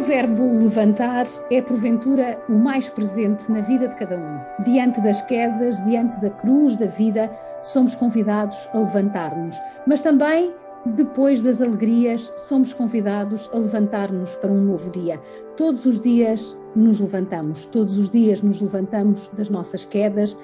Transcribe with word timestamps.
Verbo 0.00 0.54
levantar 0.54 1.24
é, 1.50 1.60
porventura, 1.60 2.42
o 2.48 2.52
mais 2.52 2.88
presente 2.88 3.52
na 3.52 3.60
vida 3.60 3.86
de 3.86 3.94
cada 3.96 4.16
um. 4.16 4.62
Diante 4.64 4.98
das 5.02 5.20
quedas, 5.22 5.82
diante 5.82 6.18
da 6.22 6.30
cruz 6.30 6.76
da 6.76 6.86
vida, 6.86 7.30
somos 7.62 7.94
convidados 7.94 8.66
a 8.72 8.78
levantar-nos. 8.78 9.56
Mas 9.86 10.00
também, 10.00 10.54
depois 10.86 11.42
das 11.42 11.60
alegrias, 11.60 12.32
somos 12.36 12.72
convidados 12.72 13.50
a 13.52 13.58
levantar-nos 13.58 14.36
para 14.36 14.50
um 14.50 14.62
novo 14.62 14.90
dia. 14.90 15.20
Todos 15.54 15.84
os 15.84 16.00
dias 16.00 16.56
nos 16.74 16.98
levantamos, 16.98 17.66
todos 17.66 17.98
os 17.98 18.08
dias 18.08 18.40
nos 18.40 18.60
levantamos 18.62 19.28
das 19.34 19.50
nossas 19.50 19.84
quedas, 19.84 20.34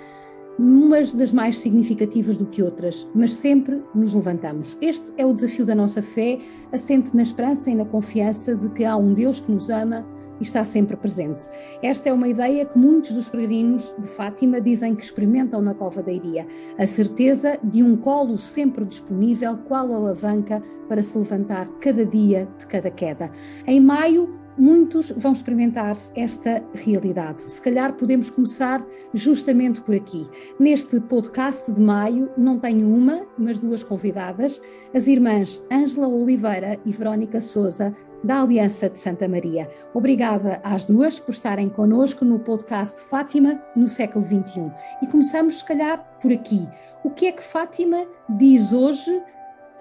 umas 0.58 1.12
das 1.12 1.32
mais 1.32 1.58
significativas 1.58 2.36
do 2.36 2.46
que 2.46 2.62
outras, 2.62 3.08
mas 3.14 3.34
sempre 3.34 3.82
nos 3.94 4.14
levantamos. 4.14 4.76
Este 4.80 5.12
é 5.16 5.26
o 5.26 5.32
desafio 5.32 5.64
da 5.64 5.74
nossa 5.74 6.00
fé, 6.00 6.38
assente 6.72 7.14
na 7.14 7.22
esperança 7.22 7.70
e 7.70 7.74
na 7.74 7.84
confiança 7.84 8.54
de 8.54 8.68
que 8.70 8.84
há 8.84 8.96
um 8.96 9.12
Deus 9.12 9.40
que 9.40 9.52
nos 9.52 9.70
ama 9.70 10.06
e 10.40 10.42
está 10.42 10.64
sempre 10.64 10.96
presente. 10.96 11.48
Esta 11.82 12.08
é 12.08 12.12
uma 12.12 12.28
ideia 12.28 12.64
que 12.64 12.78
muitos 12.78 13.12
dos 13.12 13.28
peregrinos 13.28 13.94
de 13.98 14.06
Fátima 14.06 14.60
dizem 14.60 14.94
que 14.94 15.04
experimentam 15.04 15.62
na 15.62 15.74
Cova 15.74 16.02
da 16.02 16.12
Iria, 16.12 16.46
a 16.78 16.86
certeza 16.86 17.58
de 17.62 17.82
um 17.82 17.96
colo 17.96 18.36
sempre 18.36 18.84
disponível, 18.84 19.56
qual 19.68 19.92
alavanca 19.94 20.62
para 20.88 21.02
se 21.02 21.16
levantar 21.18 21.66
cada 21.80 22.04
dia 22.04 22.48
de 22.58 22.66
cada 22.66 22.90
queda. 22.90 23.30
Em 23.66 23.80
maio, 23.80 24.45
muitos 24.58 25.10
vão 25.10 25.32
experimentar 25.32 25.92
esta 26.14 26.62
realidade. 26.74 27.42
Se 27.42 27.60
calhar 27.60 27.92
podemos 27.94 28.30
começar 28.30 28.84
justamente 29.12 29.80
por 29.80 29.94
aqui. 29.94 30.26
Neste 30.58 31.00
podcast 31.00 31.70
de 31.70 31.80
maio, 31.80 32.30
não 32.36 32.58
tenho 32.58 32.88
uma, 32.88 33.26
mas 33.38 33.58
duas 33.58 33.82
convidadas, 33.82 34.60
as 34.94 35.06
irmãs 35.06 35.62
Ângela 35.70 36.08
Oliveira 36.08 36.78
e 36.84 36.92
Verónica 36.92 37.40
Souza, 37.40 37.94
da 38.24 38.40
Aliança 38.40 38.88
de 38.88 38.98
Santa 38.98 39.28
Maria. 39.28 39.70
Obrigada 39.94 40.60
às 40.64 40.84
duas 40.84 41.20
por 41.20 41.32
estarem 41.32 41.68
connosco 41.68 42.24
no 42.24 42.40
podcast 42.40 43.00
Fátima 43.00 43.62
no 43.76 43.86
século 43.86 44.24
XXI. 44.24 44.72
E 45.02 45.06
começamos, 45.06 45.58
se 45.58 45.64
calhar, 45.64 46.04
por 46.20 46.32
aqui. 46.32 46.66
O 47.04 47.10
que 47.10 47.26
é 47.26 47.32
que 47.32 47.42
Fátima 47.42 48.06
diz 48.28 48.72
hoje 48.72 49.22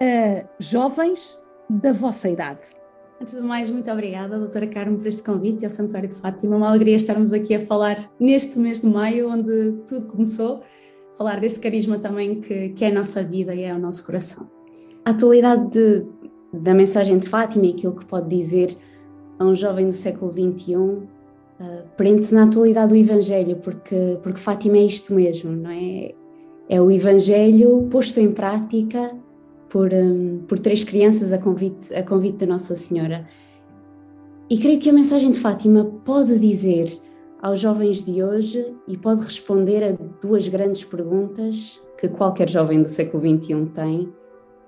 a 0.00 0.44
jovens 0.60 1.40
da 1.68 1.92
vossa 1.92 2.28
idade? 2.28 2.85
Antes 3.18 3.34
de 3.34 3.40
mais, 3.40 3.70
muito 3.70 3.90
obrigada, 3.90 4.38
doutora 4.38 4.66
Carmo, 4.66 4.98
por 4.98 5.06
este 5.06 5.22
convite 5.22 5.64
ao 5.64 5.70
Santuário 5.70 6.06
de 6.06 6.14
Fátima. 6.16 6.54
Uma 6.54 6.68
alegria 6.68 6.94
estarmos 6.94 7.32
aqui 7.32 7.54
a 7.54 7.60
falar 7.60 7.96
neste 8.20 8.58
mês 8.58 8.80
de 8.80 8.86
maio, 8.86 9.30
onde 9.30 9.72
tudo 9.86 10.06
começou, 10.06 10.62
falar 11.14 11.40
deste 11.40 11.58
carisma 11.58 11.98
também 11.98 12.40
que, 12.42 12.68
que 12.70 12.84
é 12.84 12.88
a 12.88 12.92
nossa 12.92 13.24
vida 13.24 13.54
e 13.54 13.62
é 13.62 13.74
o 13.74 13.78
nosso 13.78 14.04
coração. 14.04 14.46
A 15.02 15.10
atualidade 15.10 15.70
de, 15.70 16.06
da 16.52 16.74
mensagem 16.74 17.18
de 17.18 17.26
Fátima 17.26 17.64
e 17.64 17.70
aquilo 17.70 17.96
que 17.96 18.04
pode 18.04 18.28
dizer 18.28 18.76
a 19.38 19.46
um 19.46 19.54
jovem 19.54 19.86
do 19.86 19.94
século 19.94 20.30
XXI 20.30 20.74
uh, 20.74 21.06
prende-se 21.96 22.34
na 22.34 22.44
atualidade 22.44 22.90
do 22.90 22.96
Evangelho, 22.96 23.56
porque, 23.56 24.18
porque 24.22 24.38
Fátima 24.38 24.76
é 24.76 24.84
isto 24.84 25.14
mesmo, 25.14 25.52
não 25.52 25.70
é? 25.70 26.14
É 26.68 26.82
o 26.82 26.90
Evangelho 26.90 27.88
posto 27.90 28.20
em 28.20 28.30
prática 28.30 29.10
por, 29.76 29.92
um, 29.92 30.38
por 30.48 30.58
três 30.58 30.82
crianças 30.82 31.34
a 31.34 31.38
convite, 31.38 31.94
a 31.94 32.02
convite 32.02 32.38
da 32.38 32.46
Nossa 32.46 32.74
Senhora. 32.74 33.28
E 34.48 34.56
creio 34.56 34.80
que 34.80 34.88
a 34.88 34.92
mensagem 34.92 35.30
de 35.30 35.38
Fátima 35.38 35.84
pode 36.02 36.38
dizer 36.38 36.90
aos 37.42 37.60
jovens 37.60 38.02
de 38.02 38.22
hoje 38.22 38.74
e 38.88 38.96
pode 38.96 39.22
responder 39.22 39.84
a 39.84 39.92
duas 40.22 40.48
grandes 40.48 40.82
perguntas 40.82 41.78
que 42.00 42.08
qualquer 42.08 42.48
jovem 42.48 42.80
do 42.80 42.88
século 42.88 43.22
XXI 43.22 43.66
tem, 43.74 44.08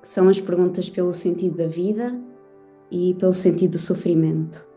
que 0.02 0.08
são 0.08 0.28
as 0.28 0.42
perguntas 0.42 0.90
pelo 0.90 1.14
sentido 1.14 1.56
da 1.56 1.66
vida 1.66 2.14
e 2.90 3.14
pelo 3.14 3.32
sentido 3.32 3.72
do 3.72 3.78
sofrimento. 3.78 4.68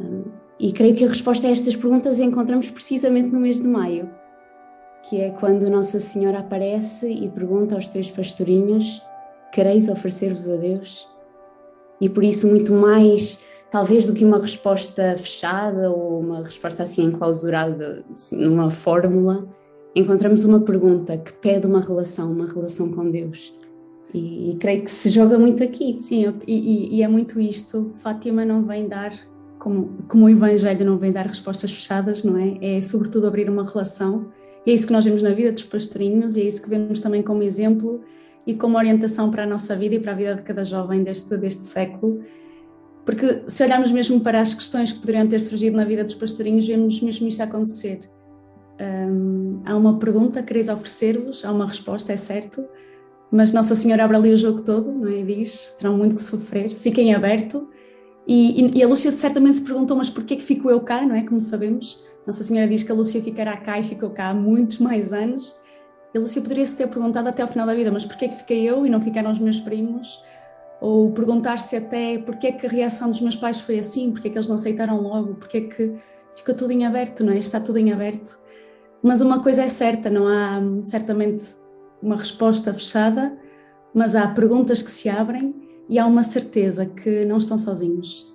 Hum, 0.00 0.22
e 0.58 0.72
creio 0.72 0.94
que 0.94 1.04
a 1.04 1.08
resposta 1.08 1.48
a 1.48 1.50
estas 1.50 1.76
perguntas 1.76 2.18
encontramos 2.18 2.70
precisamente 2.70 3.28
no 3.28 3.40
mês 3.40 3.60
de 3.60 3.68
maio, 3.68 4.08
que 5.02 5.20
é 5.20 5.28
quando 5.32 5.68
Nossa 5.68 6.00
Senhora 6.00 6.38
aparece 6.38 7.12
e 7.12 7.28
pergunta 7.28 7.74
aos 7.74 7.88
três 7.88 8.10
pastorinhos 8.10 9.02
quereis 9.56 9.88
oferecer-vos 9.88 10.46
a 10.46 10.56
Deus? 10.56 11.10
E 11.98 12.10
por 12.10 12.22
isso, 12.22 12.46
muito 12.46 12.74
mais, 12.74 13.42
talvez, 13.72 14.06
do 14.06 14.12
que 14.12 14.22
uma 14.22 14.38
resposta 14.38 15.16
fechada 15.16 15.90
ou 15.90 16.20
uma 16.20 16.42
resposta 16.42 16.82
assim 16.82 17.04
enclausurada, 17.04 18.04
assim, 18.14 18.36
numa 18.36 18.70
fórmula, 18.70 19.48
encontramos 19.94 20.44
uma 20.44 20.60
pergunta 20.60 21.16
que 21.16 21.32
pede 21.32 21.66
uma 21.66 21.80
relação, 21.80 22.30
uma 22.30 22.46
relação 22.46 22.92
com 22.92 23.10
Deus. 23.10 23.54
E, 24.14 24.50
e 24.50 24.56
creio 24.56 24.84
que 24.84 24.90
se 24.90 25.08
joga 25.08 25.38
muito 25.38 25.64
aqui. 25.64 25.96
Sim, 25.98 26.34
e, 26.46 26.98
e, 26.98 27.02
é 27.02 27.08
muito 27.08 27.40
isto. 27.40 27.90
Fátima 27.94 28.44
não 28.44 28.62
vem 28.62 28.86
dar, 28.86 29.10
como, 29.58 30.04
como 30.06 30.26
o 30.26 30.28
Evangelho 30.28 30.84
não 30.84 30.98
vem 30.98 31.10
dar 31.10 31.26
respostas 31.26 31.72
fechadas, 31.72 32.22
não 32.22 32.36
é? 32.36 32.58
É 32.60 32.82
sobretudo 32.82 33.26
abrir 33.26 33.48
uma 33.48 33.64
relação. 33.64 34.28
E 34.66 34.70
é 34.70 34.74
isso 34.74 34.86
que 34.86 34.92
nós 34.92 35.04
vemos 35.04 35.22
na 35.22 35.30
vida 35.30 35.50
dos 35.50 35.64
pastorinhos 35.64 36.36
e 36.36 36.42
é 36.42 36.44
isso 36.44 36.60
que 36.60 36.68
vemos 36.68 37.00
também 37.00 37.22
como 37.22 37.42
exemplo 37.42 38.02
e 38.46 38.54
como 38.54 38.78
orientação 38.78 39.30
para 39.30 39.42
a 39.42 39.46
nossa 39.46 39.74
vida 39.74 39.96
e 39.96 39.98
para 39.98 40.12
a 40.12 40.14
vida 40.14 40.34
de 40.36 40.42
cada 40.42 40.64
jovem 40.64 41.02
deste, 41.02 41.36
deste 41.36 41.64
século. 41.64 42.22
Porque 43.04 43.42
se 43.46 43.64
olharmos 43.64 43.90
mesmo 43.90 44.20
para 44.20 44.40
as 44.40 44.54
questões 44.54 44.92
que 44.92 45.00
poderiam 45.00 45.26
ter 45.26 45.40
surgido 45.40 45.76
na 45.76 45.84
vida 45.84 46.04
dos 46.04 46.14
pastorinhos, 46.14 46.66
vemos 46.66 47.00
mesmo 47.00 47.26
isto 47.26 47.40
acontecer. 47.42 48.00
Um, 48.80 49.62
há 49.64 49.76
uma 49.76 49.98
pergunta, 49.98 50.42
quereis 50.42 50.68
oferecer-vos, 50.68 51.44
há 51.44 51.50
uma 51.50 51.66
resposta, 51.66 52.12
é 52.12 52.16
certo, 52.16 52.66
mas 53.30 53.52
Nossa 53.52 53.74
Senhora 53.74 54.04
abre 54.04 54.16
ali 54.16 54.32
o 54.32 54.36
jogo 54.36 54.62
todo 54.62 54.92
não 54.92 55.08
é? 55.08 55.20
e 55.20 55.24
diz: 55.24 55.74
terão 55.78 55.96
muito 55.96 56.16
que 56.16 56.22
sofrer, 56.22 56.76
fiquem 56.76 57.14
aberto. 57.14 57.68
E, 58.26 58.60
e, 58.60 58.78
e, 58.78 58.82
a 58.82 58.88
Lúcia 58.88 59.10
certamente 59.10 59.56
se 59.56 59.62
perguntou: 59.62 59.96
mas 59.96 60.10
porquê 60.10 60.36
que 60.36 60.44
fico 60.44 60.70
eu 60.70 60.80
cá, 60.80 61.04
não 61.06 61.14
é? 61.14 61.22
Como 61.22 61.40
sabemos, 61.40 62.02
Nossa 62.26 62.44
Senhora 62.44 62.68
diz 62.68 62.82
que 62.82 62.92
a 62.92 62.94
Lúcia 62.94 63.22
ficará 63.22 63.56
cá 63.56 63.78
e 63.78 63.84
ficou 63.84 64.10
cá 64.10 64.30
há 64.30 64.34
muitos 64.34 64.78
mais 64.78 65.12
anos. 65.12 65.56
E 66.16 66.18
a 66.18 66.20
Lúcia 66.22 66.40
poderia-se 66.40 66.74
ter 66.74 66.88
perguntado 66.88 67.28
até 67.28 67.42
ao 67.42 67.48
final 67.48 67.66
da 67.66 67.74
vida, 67.74 67.92
mas 67.92 68.06
porquê 68.06 68.26
que 68.26 68.36
fiquei 68.36 68.62
eu 68.64 68.86
e 68.86 68.88
não 68.88 68.98
ficaram 69.02 69.30
os 69.30 69.38
meus 69.38 69.60
primos? 69.60 70.24
Ou 70.80 71.10
perguntar-se 71.12 71.76
até 71.76 72.16
porquê 72.16 72.52
que 72.52 72.66
a 72.66 72.70
reação 72.70 73.10
dos 73.10 73.20
meus 73.20 73.36
pais 73.36 73.60
foi 73.60 73.78
assim, 73.78 74.10
porquê 74.10 74.30
que 74.30 74.38
eles 74.38 74.46
não 74.46 74.54
aceitaram 74.54 74.98
logo, 74.98 75.34
porquê 75.34 75.60
que 75.60 75.92
ficou 76.34 76.54
tudo 76.54 76.72
em 76.72 76.86
aberto, 76.86 77.22
não 77.22 77.34
é? 77.34 77.36
Está 77.36 77.60
tudo 77.60 77.78
em 77.78 77.92
aberto. 77.92 78.40
Mas 79.02 79.20
uma 79.20 79.42
coisa 79.42 79.64
é 79.64 79.68
certa, 79.68 80.08
não 80.08 80.26
há 80.26 80.58
certamente 80.84 81.54
uma 82.00 82.16
resposta 82.16 82.72
fechada, 82.72 83.36
mas 83.92 84.16
há 84.16 84.26
perguntas 84.26 84.80
que 84.80 84.90
se 84.90 85.10
abrem 85.10 85.54
e 85.86 85.98
há 85.98 86.06
uma 86.06 86.22
certeza 86.22 86.86
que 86.86 87.26
não 87.26 87.36
estão 87.36 87.58
sozinhos. 87.58 88.34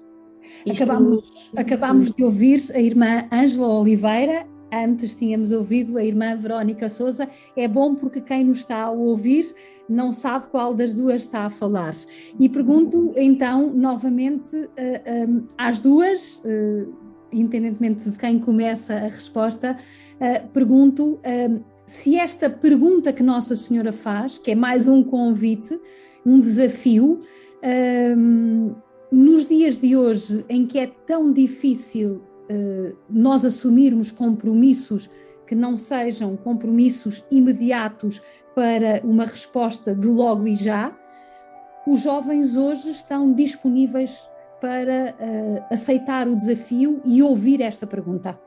Isto... 0.68 0.84
Acabamos, 0.84 1.52
acabamos 1.58 2.12
de 2.12 2.24
ouvir 2.24 2.62
a 2.76 2.80
irmã 2.80 3.28
Ângela 3.34 3.80
Oliveira, 3.80 4.46
Antes 4.72 5.16
tínhamos 5.16 5.52
ouvido 5.52 5.98
a 5.98 6.04
irmã 6.04 6.36
Verónica 6.36 6.88
Souza. 6.88 7.28
É 7.56 7.68
bom 7.68 7.94
porque 7.96 8.22
quem 8.22 8.46
nos 8.46 8.60
está 8.60 8.84
a 8.84 8.92
ouvir 8.92 9.54
não 9.90 10.12
sabe 10.12 10.48
qual 10.48 10.74
das 10.74 10.94
duas 10.94 11.24
está 11.24 11.46
a 11.46 11.50
falar. 11.50 11.92
E 12.40 12.48
pergunto 12.48 13.14
então 13.18 13.74
novamente 13.74 14.56
eh, 14.78 15.26
um, 15.28 15.38
eh, 15.38 15.44
às 15.58 15.80
duas, 15.80 16.42
uh, 16.46 16.94
independentemente 17.32 18.10
de 18.10 18.18
quem 18.18 18.40
começa 18.40 18.94
a 18.94 19.08
resposta, 19.08 19.76
uh, 20.16 20.48
pergunto 20.50 21.20
se 21.86 22.16
esta 22.16 22.50
pergunta 22.50 23.12
que 23.12 23.22
Nossa 23.22 23.56
Senhora 23.56 23.92
faz, 23.92 24.38
que 24.38 24.52
é 24.52 24.56
mais 24.56 24.88
um 24.88 25.04
convite, 25.04 25.78
um 26.26 26.40
desafio, 26.40 27.20
nos 29.12 29.46
dias 29.46 29.78
de 29.78 29.96
hoje 29.96 30.46
em 30.48 30.66
que 30.66 30.80
é 30.80 30.88
tão 30.88 31.34
difícil 31.34 32.22
eh, 32.22 32.31
nós 33.10 33.46
assumirmos 33.46 34.12
compromissos 34.12 35.10
que 35.48 35.56
não 35.56 35.76
sejam 35.76 36.38
compromissos 36.38 37.26
imediatos 37.30 38.22
para 38.56 39.02
uma 39.04 39.26
resposta 39.26 39.94
de 39.94 40.08
logo 40.08 40.48
e 40.48 40.56
já, 40.56 40.96
os 41.88 42.02
jovens 42.02 42.56
hoje 42.56 42.92
estão 42.92 43.34
disponíveis 43.34 44.30
para 44.62 45.16
uh, 45.20 45.74
aceitar 45.74 46.28
o 46.28 46.36
desafio 46.36 47.02
e 47.04 47.24
ouvir 47.24 47.60
esta 47.60 47.88
pergunta? 47.88 48.40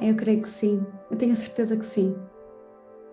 Eu 0.00 0.14
creio 0.14 0.42
que 0.42 0.48
sim, 0.48 0.84
eu 1.10 1.16
tenho 1.16 1.32
a 1.32 1.36
certeza 1.36 1.76
que 1.76 1.86
sim. 1.86 2.14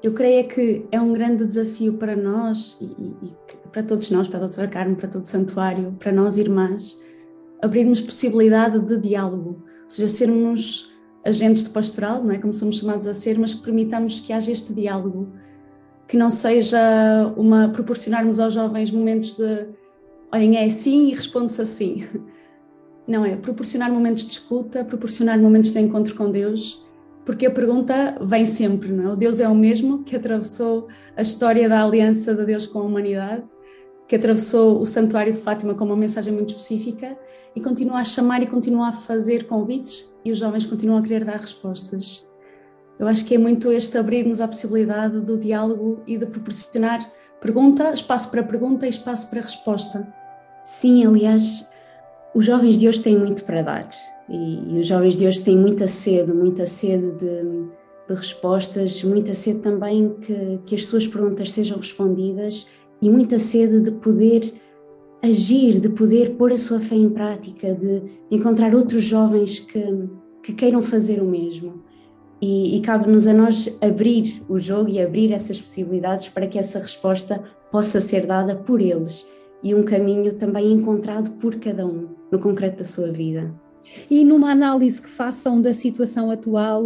Eu 0.04 0.14
creio 0.14 0.42
é 0.42 0.44
que 0.44 0.86
é 0.92 1.02
um 1.02 1.12
grande 1.12 1.46
desafio 1.46 1.94
para 1.94 2.16
nós 2.16 2.78
e, 2.80 2.86
e, 2.86 3.36
para 3.72 3.82
todos 3.82 4.12
nós, 4.12 4.28
para 4.28 4.38
a 4.38 4.42
doutora 4.42 4.68
Carmen, 4.68 4.96
para 4.96 5.08
todo 5.08 5.24
o 5.24 5.28
santuário, 5.28 5.96
para 5.98 6.12
nós 6.12 6.38
irmãs, 6.38 7.00
abrirmos 7.64 8.02
possibilidade 8.02 8.80
de 8.80 9.00
diálogo, 9.00 9.64
ou 9.88 9.90
seja, 9.90 10.08
sermos 10.10 10.92
agentes 11.26 11.64
de 11.64 11.70
pastoral, 11.70 12.22
não 12.22 12.32
é 12.32 12.38
como 12.38 12.54
somos 12.54 12.78
chamados 12.78 13.08
a 13.08 13.14
ser, 13.14 13.40
mas 13.40 13.54
que 13.54 13.62
permitamos 13.62 14.20
que 14.20 14.34
haja 14.34 14.52
este 14.52 14.74
diálogo, 14.74 15.32
que 16.08 16.18
não 16.18 16.30
seja 16.30 16.78
uma 17.38 17.70
proporcionarmos 17.70 18.40
aos 18.40 18.54
jovens 18.54 18.92
momentos 18.92 19.36
de 19.36 19.68
olhem, 20.32 20.58
é 20.58 20.66
assim 20.66 21.08
e 21.08 21.14
responde-se 21.14 21.62
assim. 21.62 22.06
Não 23.08 23.26
é 23.26 23.38
proporcionar 23.38 23.90
momentos 23.90 24.26
de 24.26 24.34
escuta, 24.34 24.84
proporcionar 24.84 25.40
momentos 25.40 25.72
de 25.72 25.80
encontro 25.80 26.14
com 26.14 26.30
Deus, 26.30 26.86
porque 27.24 27.46
a 27.46 27.52
pergunta 27.52 28.18
vem 28.22 28.46
sempre, 28.46 28.92
não 28.92 29.06
é? 29.06 29.14
O 29.14 29.16
Deus 29.16 29.40
é 29.40 29.48
o 29.48 29.56
mesmo 29.56 30.04
que 30.04 30.14
atravessou 30.14 30.90
a 31.16 31.22
história 31.22 31.70
da 31.70 31.82
aliança 31.82 32.36
de 32.36 32.46
Deus 32.46 32.68
com 32.68 32.80
a 32.80 32.84
humanidade 32.84 33.46
que 34.08 34.16
atravessou 34.16 34.82
o 34.82 34.86
Santuário 34.86 35.34
de 35.34 35.40
Fátima 35.40 35.76
com 35.76 35.84
uma 35.84 35.96
mensagem 35.96 36.34
muito 36.34 36.50
específica 36.50 37.18
e 37.56 37.62
continua 37.62 37.98
a 37.98 38.04
chamar 38.04 38.42
e 38.42 38.48
continua 38.48 38.90
a 38.90 38.92
fazer 38.94 39.46
convites 39.46 40.14
e 40.24 40.32
os 40.32 40.38
jovens 40.38 40.66
continuam 40.66 41.00
a 41.00 41.02
querer 41.02 41.26
dar 41.26 41.38
respostas. 41.38 42.30
Eu 42.98 43.08
acho 43.08 43.26
que 43.26 43.36
é 43.36 43.38
muito 43.38 43.72
este 43.72 43.98
abrirmos 43.98 44.42
a 44.42 44.48
possibilidade 44.48 45.20
do 45.20 45.38
diálogo 45.38 46.02
e 46.08 46.18
de 46.18 46.26
proporcionar 46.26 47.00
pergunta, 47.42 47.92
espaço 47.94 48.32
para 48.32 48.42
pergunta 48.44 48.86
e 48.86 48.90
espaço 48.90 49.30
para 49.30 49.42
resposta. 49.42 50.08
Sim, 50.64 51.06
aliás, 51.06 51.70
os 52.34 52.46
jovens 52.46 52.78
de 52.78 52.88
hoje 52.88 53.02
têm 53.02 53.18
muito 53.18 53.44
para 53.44 53.62
dar 53.62 53.90
e, 54.30 54.76
e 54.76 54.80
os 54.80 54.88
jovens 54.88 55.18
de 55.18 55.28
hoje 55.28 55.42
têm 55.42 55.58
muita 55.58 55.88
sede, 55.88 56.34
muita 56.34 56.66
sede 56.66 57.12
de, 57.12 57.44
de 58.08 58.16
respostas, 58.16 59.04
muita 59.04 59.36
sede 59.36 59.60
também 59.60 60.16
que, 60.22 60.60
que 60.66 60.76
as 60.76 60.86
suas 60.86 61.06
perguntas 61.06 61.52
sejam 61.52 61.78
respondidas 61.78 62.66
e 63.02 63.10
muita 63.10 63.40
sede 63.40 63.80
de 63.82 63.92
poder 63.92 64.54
agir, 65.24 65.80
de 65.80 65.90
poder 65.90 66.36
pôr 66.36 66.52
a 66.52 66.58
sua 66.58 66.80
fé 66.80 66.96
em 66.96 67.10
prática, 67.10 67.74
de, 67.74 68.04
encontrar 68.30 68.74
outros 68.76 69.04
jovens 69.04 69.60
que, 69.60 69.84
que 70.44 70.54
queiram 70.54 70.82
fazer 70.82 71.22
o 71.22 71.26
mesmo. 71.26 71.84
E, 72.40 72.78
e 72.78 72.82
cabe-nos 72.82 73.26
a 73.26 73.34
nós 73.34 73.78
abrir 73.82 74.44
o 74.48 74.60
jogo 74.60 74.90
e 74.90 75.02
abrir 75.02 75.32
essas 75.32 75.60
possibilidades 75.60 76.28
para 76.30 76.46
que 76.48 76.60
essa 76.60 76.78
resposta 76.78 77.44
possa 77.72 78.00
ser 78.00 78.28
dada 78.28 78.56
por 78.56 78.80
eles 78.80 79.28
e 79.64 79.74
um 79.74 79.84
caminho 79.84 80.36
também 80.36 80.72
encontrado 80.72 81.32
por 81.32 81.56
cada 81.56 81.86
um 81.86 82.10
no 82.32 82.40
concreto 82.40 82.78
da 82.78 82.86
sua 82.86 83.12
vida. 83.12 83.52
E 84.10 84.24
numa 84.24 84.52
análise 84.52 85.02
que 85.02 85.10
façam 85.10 85.62
da 85.62 85.74
situação 85.74 86.32
atual, 86.32 86.84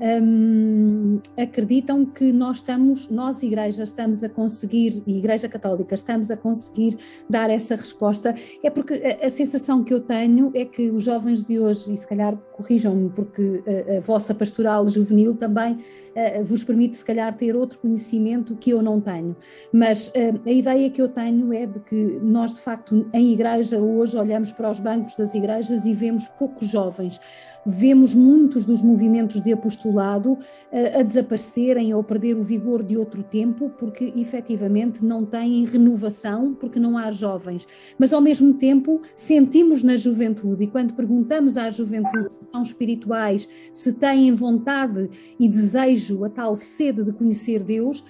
um, 0.00 1.18
acreditam 1.36 2.04
que 2.04 2.32
nós 2.32 2.56
estamos, 2.56 3.08
nós 3.08 3.42
igreja 3.42 3.84
estamos 3.84 4.24
a 4.24 4.28
conseguir, 4.28 5.02
e 5.06 5.18
Igreja 5.18 5.48
Católica 5.48 5.94
estamos 5.94 6.30
a 6.30 6.36
conseguir 6.36 6.96
dar 7.28 7.50
essa 7.50 7.74
resposta, 7.74 8.34
é 8.62 8.70
porque 8.70 8.94
a, 8.94 9.26
a 9.26 9.30
sensação 9.30 9.82
que 9.84 9.92
eu 9.92 10.00
tenho 10.00 10.50
é 10.54 10.64
que 10.64 10.90
os 10.90 11.04
jovens 11.04 11.44
de 11.44 11.58
hoje, 11.58 11.92
e 11.92 11.96
se 11.96 12.06
calhar 12.06 12.36
corrijam-me, 12.56 13.10
porque 13.10 13.62
a, 13.66 13.98
a, 13.98 14.00
vossa 14.00 14.34
pastoral 14.34 14.86
juvenil 14.86 15.34
também 15.34 15.74
uh, 15.74 16.44
vos 16.44 16.62
permite 16.62 16.96
se 16.96 17.04
calhar 17.04 17.36
ter 17.36 17.56
outro 17.56 17.78
conhecimento 17.78 18.54
que 18.56 18.70
eu 18.70 18.80
não 18.80 19.00
tenho, 19.00 19.36
mas 19.72 20.08
uh, 20.08 20.40
a 20.46 20.50
ideia 20.50 20.88
que 20.88 21.02
eu 21.02 21.08
tenho 21.08 21.52
é 21.52 21.66
de 21.66 21.80
que 21.80 22.18
nós 22.22 22.52
de 22.52 22.60
facto 22.60 23.06
em 23.12 23.32
igreja 23.32 23.78
hoje 23.78 24.16
olhamos 24.16 24.52
para 24.52 24.70
os 24.70 24.78
bancos 24.78 25.16
das 25.16 25.34
igrejas 25.34 25.84
e 25.84 25.92
vemos 25.92 26.28
poucos 26.28 26.68
jovens. 26.68 27.20
Vemos 27.66 28.14
muitos 28.14 28.66
dos 28.66 28.82
movimentos 28.82 29.40
de 29.40 29.50
apostolado 29.52 30.38
a, 30.70 31.00
a 31.00 31.02
desaparecerem 31.02 31.94
ou 31.94 32.00
a 32.00 32.04
perder 32.04 32.36
o 32.36 32.42
vigor 32.42 32.82
de 32.82 32.96
outro 32.96 33.22
tempo, 33.22 33.70
porque 33.78 34.12
efetivamente 34.16 35.02
não 35.04 35.24
têm 35.24 35.64
renovação, 35.64 36.54
porque 36.54 36.78
não 36.78 36.98
há 36.98 37.10
jovens. 37.10 37.66
Mas 37.98 38.12
ao 38.12 38.20
mesmo 38.20 38.54
tempo 38.54 39.00
sentimos 39.16 39.82
na 39.82 39.96
juventude, 39.96 40.64
e 40.64 40.66
quando 40.66 40.92
perguntamos 40.92 41.56
à 41.56 41.70
juventude 41.70 42.36
são 42.50 42.62
espirituais, 42.62 43.48
se 43.72 43.92
têm 43.92 44.32
vontade 44.32 45.10
e 45.38 45.48
desejo, 45.48 46.24
a 46.24 46.30
tal 46.30 46.56
sede 46.56 47.04
de 47.04 47.12
conhecer 47.12 47.62
Deus, 47.62 48.04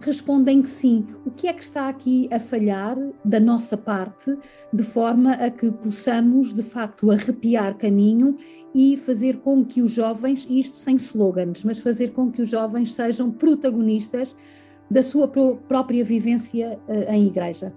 respondem 0.00 0.62
que 0.62 0.68
sim. 0.68 1.06
O 1.24 1.30
que 1.30 1.48
é 1.48 1.52
que 1.52 1.62
está 1.62 1.88
aqui 1.88 2.28
a 2.30 2.38
falhar 2.38 2.96
da 3.24 3.40
nossa 3.40 3.76
parte, 3.76 4.36
de 4.72 4.84
forma 4.84 5.32
a 5.32 5.50
que 5.50 5.70
possamos, 5.70 6.52
de 6.52 6.62
facto, 6.62 7.10
arrepiar 7.10 7.76
caminho 7.76 8.36
e 8.74 8.96
fazer 8.96 9.38
com 9.38 9.64
que 9.64 9.82
os 9.82 9.92
jovens, 9.92 10.46
isto 10.50 10.78
sem 10.78 10.96
slogans, 10.96 11.64
mas 11.64 11.78
fazer 11.78 12.12
com 12.12 12.30
que 12.30 12.42
os 12.42 12.50
jovens 12.50 12.94
sejam 12.94 13.30
protagonistas 13.30 14.36
da 14.90 15.02
sua 15.02 15.28
própria 15.28 16.04
vivência 16.04 16.78
uh, 16.86 17.12
em 17.12 17.26
igreja? 17.26 17.72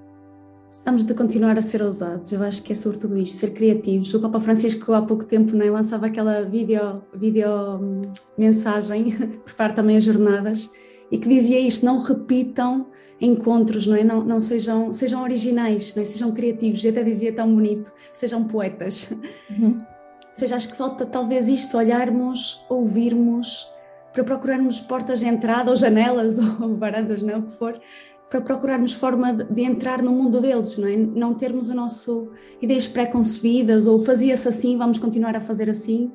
Precisamos 0.70 1.04
de 1.04 1.14
continuar 1.14 1.58
a 1.58 1.62
ser 1.62 1.82
ousados, 1.82 2.32
eu 2.32 2.44
acho 2.44 2.64
que 2.64 2.72
é 2.72 2.76
sobretudo 2.76 3.18
isto, 3.18 3.38
ser 3.38 3.52
criativos. 3.52 4.14
O 4.14 4.20
Papa 4.20 4.40
Francisco 4.40 4.94
há 4.94 5.02
pouco 5.02 5.26
tempo 5.26 5.56
não 5.56 5.66
é, 5.66 5.70
lançava 5.72 6.06
aquela 6.06 6.44
vídeo, 6.44 7.02
vídeo 7.14 7.50
hum, 7.82 8.02
mensagem, 8.38 9.12
prepara 9.44 9.74
também 9.74 9.98
as 9.98 10.04
jornadas, 10.04 10.72
e 11.12 11.18
que 11.18 11.28
dizia 11.28 11.60
isto: 11.60 11.86
não 11.86 12.00
repitam 12.00 12.88
encontros, 13.20 13.88
não 13.88 13.96
é? 13.96 14.04
Não, 14.04 14.24
não 14.24 14.40
sejam, 14.40 14.94
sejam 14.94 15.24
originais, 15.24 15.96
não 15.96 16.04
é? 16.04 16.06
sejam 16.06 16.32
criativos. 16.32 16.84
E 16.84 16.90
até 16.90 17.04
dizia 17.04 17.34
tão 17.34 17.54
bonito: 17.54 17.92
sejam 18.14 18.44
poetas. 18.44 19.12
Uhum. 19.50 19.80
Ou 19.80 20.36
seja, 20.36 20.56
acho 20.56 20.70
que 20.70 20.78
falta 20.78 21.06
talvez 21.06 21.50
isto: 21.50 21.78
olharmos, 21.78 22.64
ouvirmos, 22.70 23.68
para 24.14 24.24
procurarmos 24.24 24.80
portas 24.80 25.20
de 25.20 25.28
entrada, 25.28 25.72
ou 25.72 25.76
janelas, 25.76 26.40
ou 26.62 26.78
varandas, 26.78 27.22
não 27.22 27.34
é? 27.34 27.38
o 27.38 27.44
que 27.44 27.54
for, 27.54 27.80
para 28.30 28.42
procurarmos 28.42 28.94
forma 28.94 29.34
de, 29.34 29.64
entrar 29.64 30.04
no 30.04 30.12
mundo 30.12 30.40
deles, 30.40 30.78
não 30.78 30.88
é? 30.88 30.96
Não 30.96 31.34
termos 31.34 31.70
o 31.70 31.74
nosso 31.74 32.30
ideias 32.62 32.88
pré-concebidas 32.88 33.88
ou 33.88 34.00
fazia-se 34.00 34.48
assim, 34.48 34.78
vamos 34.78 35.00
continuar 35.00 35.36
a 35.36 35.42
fazer 35.42 35.70
assim. 35.70 36.12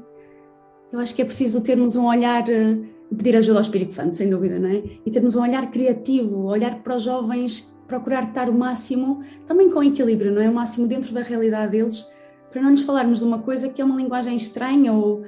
Eu 0.92 1.00
acho 1.00 1.14
que 1.14 1.22
é 1.22 1.24
preciso 1.24 1.60
termos 1.60 1.96
um 1.96 2.06
olhar 2.06 2.48
eh, 2.48 2.78
pedir 3.16 3.36
ajuda 3.36 3.58
ao 3.58 3.62
Espírito 3.62 3.92
Santo, 3.92 4.16
sem 4.16 4.28
dúvida, 4.28 4.60
não 4.60 4.68
é? 4.68 4.82
E 5.04 5.10
termos 5.10 5.34
um 5.34 5.42
olhar 5.42 5.68
criativo, 5.70 6.44
olhar 6.44 6.82
para 6.82 6.94
os 6.94 7.02
jovens, 7.02 7.74
procurar 7.88 8.28
estar 8.28 8.48
o 8.48 8.54
máximo, 8.54 9.22
também 9.46 9.68
com 9.68 9.82
equilíbrio, 9.82 10.32
não 10.32 10.40
é? 10.40 10.48
O 10.48 10.54
máximo 10.54 10.86
dentro 10.86 11.12
da 11.12 11.20
realidade 11.20 11.72
deles, 11.72 12.06
para 12.48 12.62
não 12.62 12.70
nos 12.70 12.82
falarmos 12.82 13.18
de 13.18 13.24
uma 13.24 13.40
coisa 13.40 13.68
que 13.68 13.82
é 13.82 13.84
uma 13.84 13.96
linguagem 13.96 14.36
estranha 14.36 14.92
ou 14.92 15.24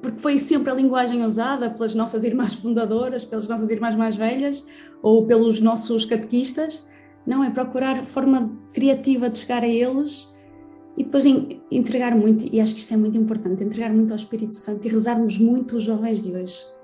porque 0.00 0.18
foi 0.18 0.38
sempre 0.38 0.70
a 0.70 0.74
linguagem 0.74 1.24
usada 1.24 1.70
pelas 1.70 1.94
nossas 1.94 2.24
irmãs 2.24 2.54
fundadoras, 2.54 3.24
pelas 3.24 3.48
nossas 3.48 3.70
irmãs 3.70 3.96
mais 3.96 4.16
velhas 4.16 4.64
ou 5.02 5.26
pelos 5.26 5.60
nossos 5.60 6.04
catequistas. 6.04 6.84
Não, 7.26 7.42
é 7.42 7.50
procurar 7.50 8.04
forma 8.04 8.56
criativa 8.72 9.28
de 9.30 9.38
chegar 9.38 9.62
a 9.62 9.68
eles 9.68 10.34
e 10.96 11.04
depois 11.04 11.24
entregar 11.70 12.14
muito, 12.14 12.44
e 12.52 12.60
acho 12.60 12.74
que 12.74 12.80
isto 12.80 12.94
é 12.94 12.96
muito 12.96 13.18
importante, 13.18 13.64
entregar 13.64 13.92
muito 13.92 14.12
ao 14.12 14.16
Espírito 14.16 14.54
Santo 14.54 14.86
e 14.86 14.90
rezarmos 14.90 15.38
muito 15.38 15.76
os 15.76 15.84
jovens 15.84 16.22
de 16.22 16.32
hoje 16.34 16.74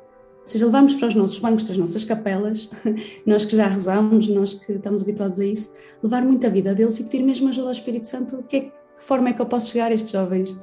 seja, 0.50 0.66
levamos 0.66 0.94
para 0.94 1.08
os 1.08 1.14
nossos 1.14 1.38
bancos 1.38 1.64
das 1.64 1.76
nossas 1.76 2.04
capelas, 2.04 2.70
nós 3.24 3.44
que 3.44 3.56
já 3.56 3.66
rezamos, 3.66 4.28
nós 4.28 4.54
que 4.54 4.72
estamos 4.72 5.02
habituados 5.02 5.38
a 5.38 5.44
isso, 5.44 5.72
levar 6.02 6.22
muita 6.22 6.50
vida 6.50 6.74
deles 6.74 6.98
e 6.98 7.04
pedir 7.04 7.22
mesmo 7.22 7.48
ajuda 7.48 7.68
ao 7.68 7.72
Espírito 7.72 8.08
Santo, 8.08 8.42
que, 8.48 8.56
é, 8.56 8.60
que 8.60 8.72
forma 9.02 9.28
é 9.28 9.32
que 9.32 9.40
eu 9.40 9.46
posso 9.46 9.70
chegar 9.70 9.90
a 9.90 9.94
estes 9.94 10.10
jovens? 10.10 10.58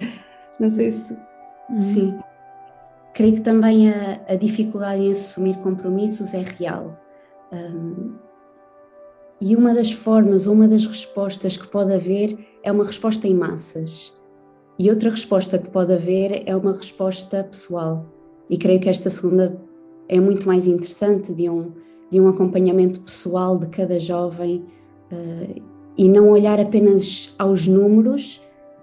Não 0.59 0.69
sei 0.69 0.91
se... 0.91 1.15
Sim. 1.75 2.19
Creio 3.13 3.33
que 3.33 3.41
também 3.41 3.89
a, 3.89 4.21
a 4.27 4.35
dificuldade 4.35 5.01
em 5.01 5.11
assumir 5.11 5.57
compromissos 5.57 6.33
é 6.33 6.41
real. 6.41 6.97
Um, 7.51 8.15
e 9.39 9.55
uma 9.55 9.73
das 9.73 9.91
formas, 9.91 10.47
uma 10.47 10.67
das 10.67 10.85
respostas 10.85 11.57
que 11.57 11.67
pode 11.67 11.93
haver 11.93 12.37
é 12.63 12.71
uma 12.71 12.83
resposta 12.83 13.27
em 13.27 13.33
massas. 13.33 14.19
E 14.79 14.89
outra 14.89 15.09
resposta 15.09 15.57
que 15.57 15.69
pode 15.69 15.93
haver 15.93 16.43
é 16.45 16.55
uma 16.55 16.73
resposta 16.73 17.43
pessoal. 17.43 18.05
E 18.49 18.57
creio 18.57 18.79
que 18.79 18.89
esta 18.89 19.09
segunda 19.09 19.59
é 20.07 20.19
muito 20.19 20.47
mais 20.47 20.67
interessante 20.67 21.33
de 21.33 21.49
um, 21.49 21.71
de 22.09 22.19
um 22.19 22.27
acompanhamento 22.27 23.01
pessoal 23.01 23.57
de 23.57 23.67
cada 23.67 23.99
jovem 23.99 24.65
uh, 25.11 25.61
e 25.97 26.07
não 26.07 26.29
olhar 26.29 26.59
apenas 26.59 27.33
aos 27.37 27.67
números, 27.67 28.41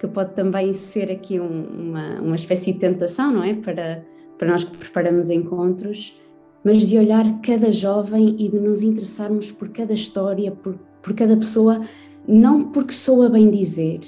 que 0.08 0.14
pode 0.14 0.34
também 0.34 0.72
ser 0.72 1.10
aqui 1.10 1.40
um, 1.40 1.64
uma, 1.64 2.20
uma 2.20 2.36
espécie 2.36 2.72
de 2.72 2.78
tentação, 2.78 3.32
não 3.32 3.42
é? 3.42 3.54
Para, 3.54 4.04
para 4.38 4.48
nós 4.48 4.64
que 4.64 4.76
preparamos 4.76 5.30
encontros, 5.30 6.20
mas 6.64 6.86
de 6.86 6.98
olhar 6.98 7.40
cada 7.40 7.70
jovem 7.70 8.36
e 8.38 8.48
de 8.48 8.58
nos 8.58 8.82
interessarmos 8.82 9.52
por 9.52 9.68
cada 9.68 9.94
história, 9.94 10.50
por, 10.50 10.78
por 11.02 11.14
cada 11.14 11.36
pessoa, 11.36 11.80
não 12.26 12.70
porque 12.70 12.92
soa 12.92 13.28
bem 13.28 13.50
dizer, 13.50 14.00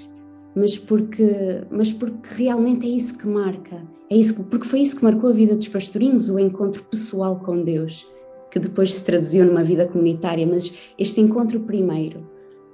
mas 0.54 0.78
porque, 0.78 1.62
mas 1.70 1.92
porque 1.92 2.34
realmente 2.34 2.86
é 2.86 2.90
isso 2.90 3.18
que 3.18 3.26
marca 3.26 3.96
é 4.08 4.16
isso, 4.16 4.44
porque 4.44 4.66
foi 4.66 4.80
isso 4.80 4.96
que 4.96 5.04
marcou 5.04 5.30
a 5.30 5.32
vida 5.32 5.56
dos 5.56 5.68
pastorinhos, 5.68 6.30
o 6.30 6.38
encontro 6.38 6.84
pessoal 6.84 7.40
com 7.40 7.62
Deus, 7.62 8.08
que 8.50 8.58
depois 8.58 8.94
se 8.94 9.04
traduziu 9.04 9.44
numa 9.44 9.64
vida 9.64 9.86
comunitária, 9.86 10.46
mas 10.46 10.72
este 10.96 11.20
encontro 11.20 11.60
primeiro, 11.60 12.24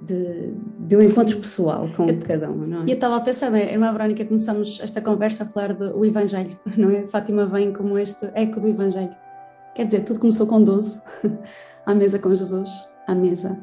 de, 0.05 0.53
de 0.79 0.97
um 0.97 1.01
encontro 1.01 1.35
Sim. 1.35 1.41
pessoal 1.41 1.89
com 1.95 2.07
eu, 2.07 2.19
cada 2.19 2.49
um, 2.49 2.67
não 2.67 2.81
é? 2.81 2.85
E 2.85 2.91
eu 2.91 2.95
estava 2.95 3.15
a 3.15 3.21
pensar, 3.21 3.49
né, 3.49 3.71
irmã 3.71 3.91
Verónica, 3.91 4.25
começamos 4.25 4.79
esta 4.81 5.01
conversa 5.01 5.43
a 5.43 5.45
falar 5.45 5.73
do 5.73 6.05
Evangelho, 6.05 6.57
não 6.77 6.89
é? 6.91 7.05
Fátima 7.05 7.45
vem 7.45 7.71
como 7.71 7.97
este 7.97 8.29
eco 8.33 8.59
do 8.59 8.67
Evangelho. 8.67 9.15
Quer 9.75 9.85
dizer, 9.85 10.01
tudo 10.01 10.19
começou 10.19 10.45
com 10.45 10.61
12, 10.61 11.01
à 11.85 11.95
mesa 11.95 12.19
com 12.19 12.33
Jesus, 12.33 12.87
à 13.07 13.15
mesa. 13.15 13.57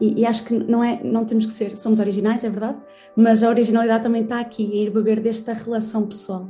E, 0.00 0.22
e, 0.22 0.26
acho 0.26 0.44
que 0.44 0.54
não 0.54 0.82
é, 0.82 1.00
não 1.04 1.24
temos 1.24 1.46
que 1.46 1.52
ser, 1.52 1.76
somos 1.76 2.00
originais, 2.00 2.42
é 2.42 2.50
verdade, 2.50 2.78
mas 3.14 3.44
a 3.44 3.48
originalidade 3.48 4.02
também 4.02 4.22
está 4.22 4.40
aqui, 4.40 4.64
em 4.64 4.82
ir 4.82 4.90
beber 4.90 5.20
desta 5.20 5.52
relação 5.52 6.06
pessoal 6.06 6.48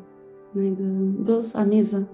né, 0.54 0.70
de 0.70 1.22
12 1.22 1.56
à 1.56 1.64
mesa. 1.64 2.08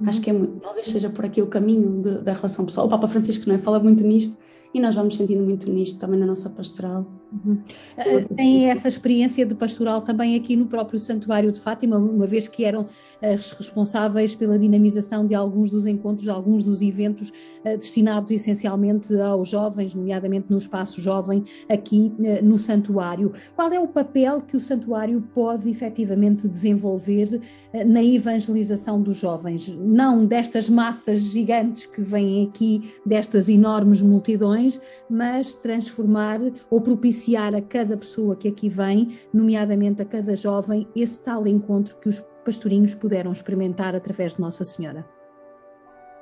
Uhum. 0.00 0.08
Acho 0.08 0.20
que 0.20 0.30
é 0.30 0.32
muito, 0.32 0.60
talvez 0.60 0.86
seja 0.86 1.10
por 1.10 1.24
aqui 1.24 1.42
o 1.42 1.48
caminho 1.48 2.00
de, 2.00 2.22
da 2.22 2.32
relação 2.32 2.64
pessoal. 2.64 2.86
O 2.86 2.90
Papa 2.90 3.08
Francisco 3.08 3.48
não 3.48 3.56
é, 3.56 3.58
fala 3.58 3.80
muito 3.80 4.04
nisto 4.04 4.38
e 4.74 4.80
nós 4.80 4.94
vamos 4.94 5.16
sentindo 5.16 5.42
muito 5.42 5.70
nisto 5.70 6.00
também 6.00 6.18
na 6.18 6.26
nossa 6.26 6.50
pastoral. 6.50 7.21
Uhum. 7.32 7.54
Uh, 7.54 8.34
tem 8.34 8.68
essa 8.68 8.86
experiência 8.86 9.46
de 9.46 9.54
pastoral 9.54 10.02
também 10.02 10.36
aqui 10.36 10.54
no 10.54 10.66
próprio 10.66 10.98
Santuário 10.98 11.50
de 11.50 11.60
Fátima, 11.60 11.96
uma 11.96 12.26
vez 12.26 12.46
que 12.46 12.64
eram 12.64 12.86
as 13.22 13.52
responsáveis 13.52 14.34
pela 14.34 14.58
dinamização 14.58 15.26
de 15.26 15.34
alguns 15.34 15.70
dos 15.70 15.86
encontros, 15.86 16.24
de 16.24 16.30
alguns 16.30 16.62
dos 16.62 16.82
eventos 16.82 17.30
uh, 17.30 17.78
destinados 17.78 18.30
essencialmente 18.30 19.14
aos 19.18 19.48
jovens, 19.48 19.94
nomeadamente 19.94 20.46
no 20.50 20.58
espaço 20.58 21.00
jovem 21.00 21.42
aqui 21.70 22.12
uh, 22.18 22.44
no 22.44 22.58
Santuário. 22.58 23.32
Qual 23.56 23.72
é 23.72 23.80
o 23.80 23.88
papel 23.88 24.42
que 24.42 24.56
o 24.56 24.60
Santuário 24.60 25.22
pode 25.34 25.70
efetivamente 25.70 26.46
desenvolver 26.46 27.40
na 27.86 28.02
evangelização 28.02 29.00
dos 29.00 29.18
jovens? 29.18 29.74
Não 29.78 30.26
destas 30.26 30.68
massas 30.68 31.20
gigantes 31.20 31.86
que 31.86 32.02
vêm 32.02 32.46
aqui, 32.46 32.92
destas 33.06 33.48
enormes 33.48 34.02
multidões, 34.02 34.80
mas 35.08 35.54
transformar 35.54 36.40
ou 36.70 36.80
propiciar 36.80 37.21
propiciar 37.22 37.54
a 37.54 37.62
cada 37.62 37.96
pessoa 37.96 38.34
que 38.34 38.48
aqui 38.48 38.68
vem, 38.68 39.16
nomeadamente 39.32 40.02
a 40.02 40.04
cada 40.04 40.34
jovem, 40.34 40.88
esse 40.94 41.20
tal 41.20 41.46
encontro 41.46 41.96
que 41.98 42.08
os 42.08 42.22
pastorinhos 42.44 42.94
puderam 42.94 43.30
experimentar 43.30 43.94
através 43.94 44.34
de 44.34 44.40
Nossa 44.40 44.64
Senhora? 44.64 45.06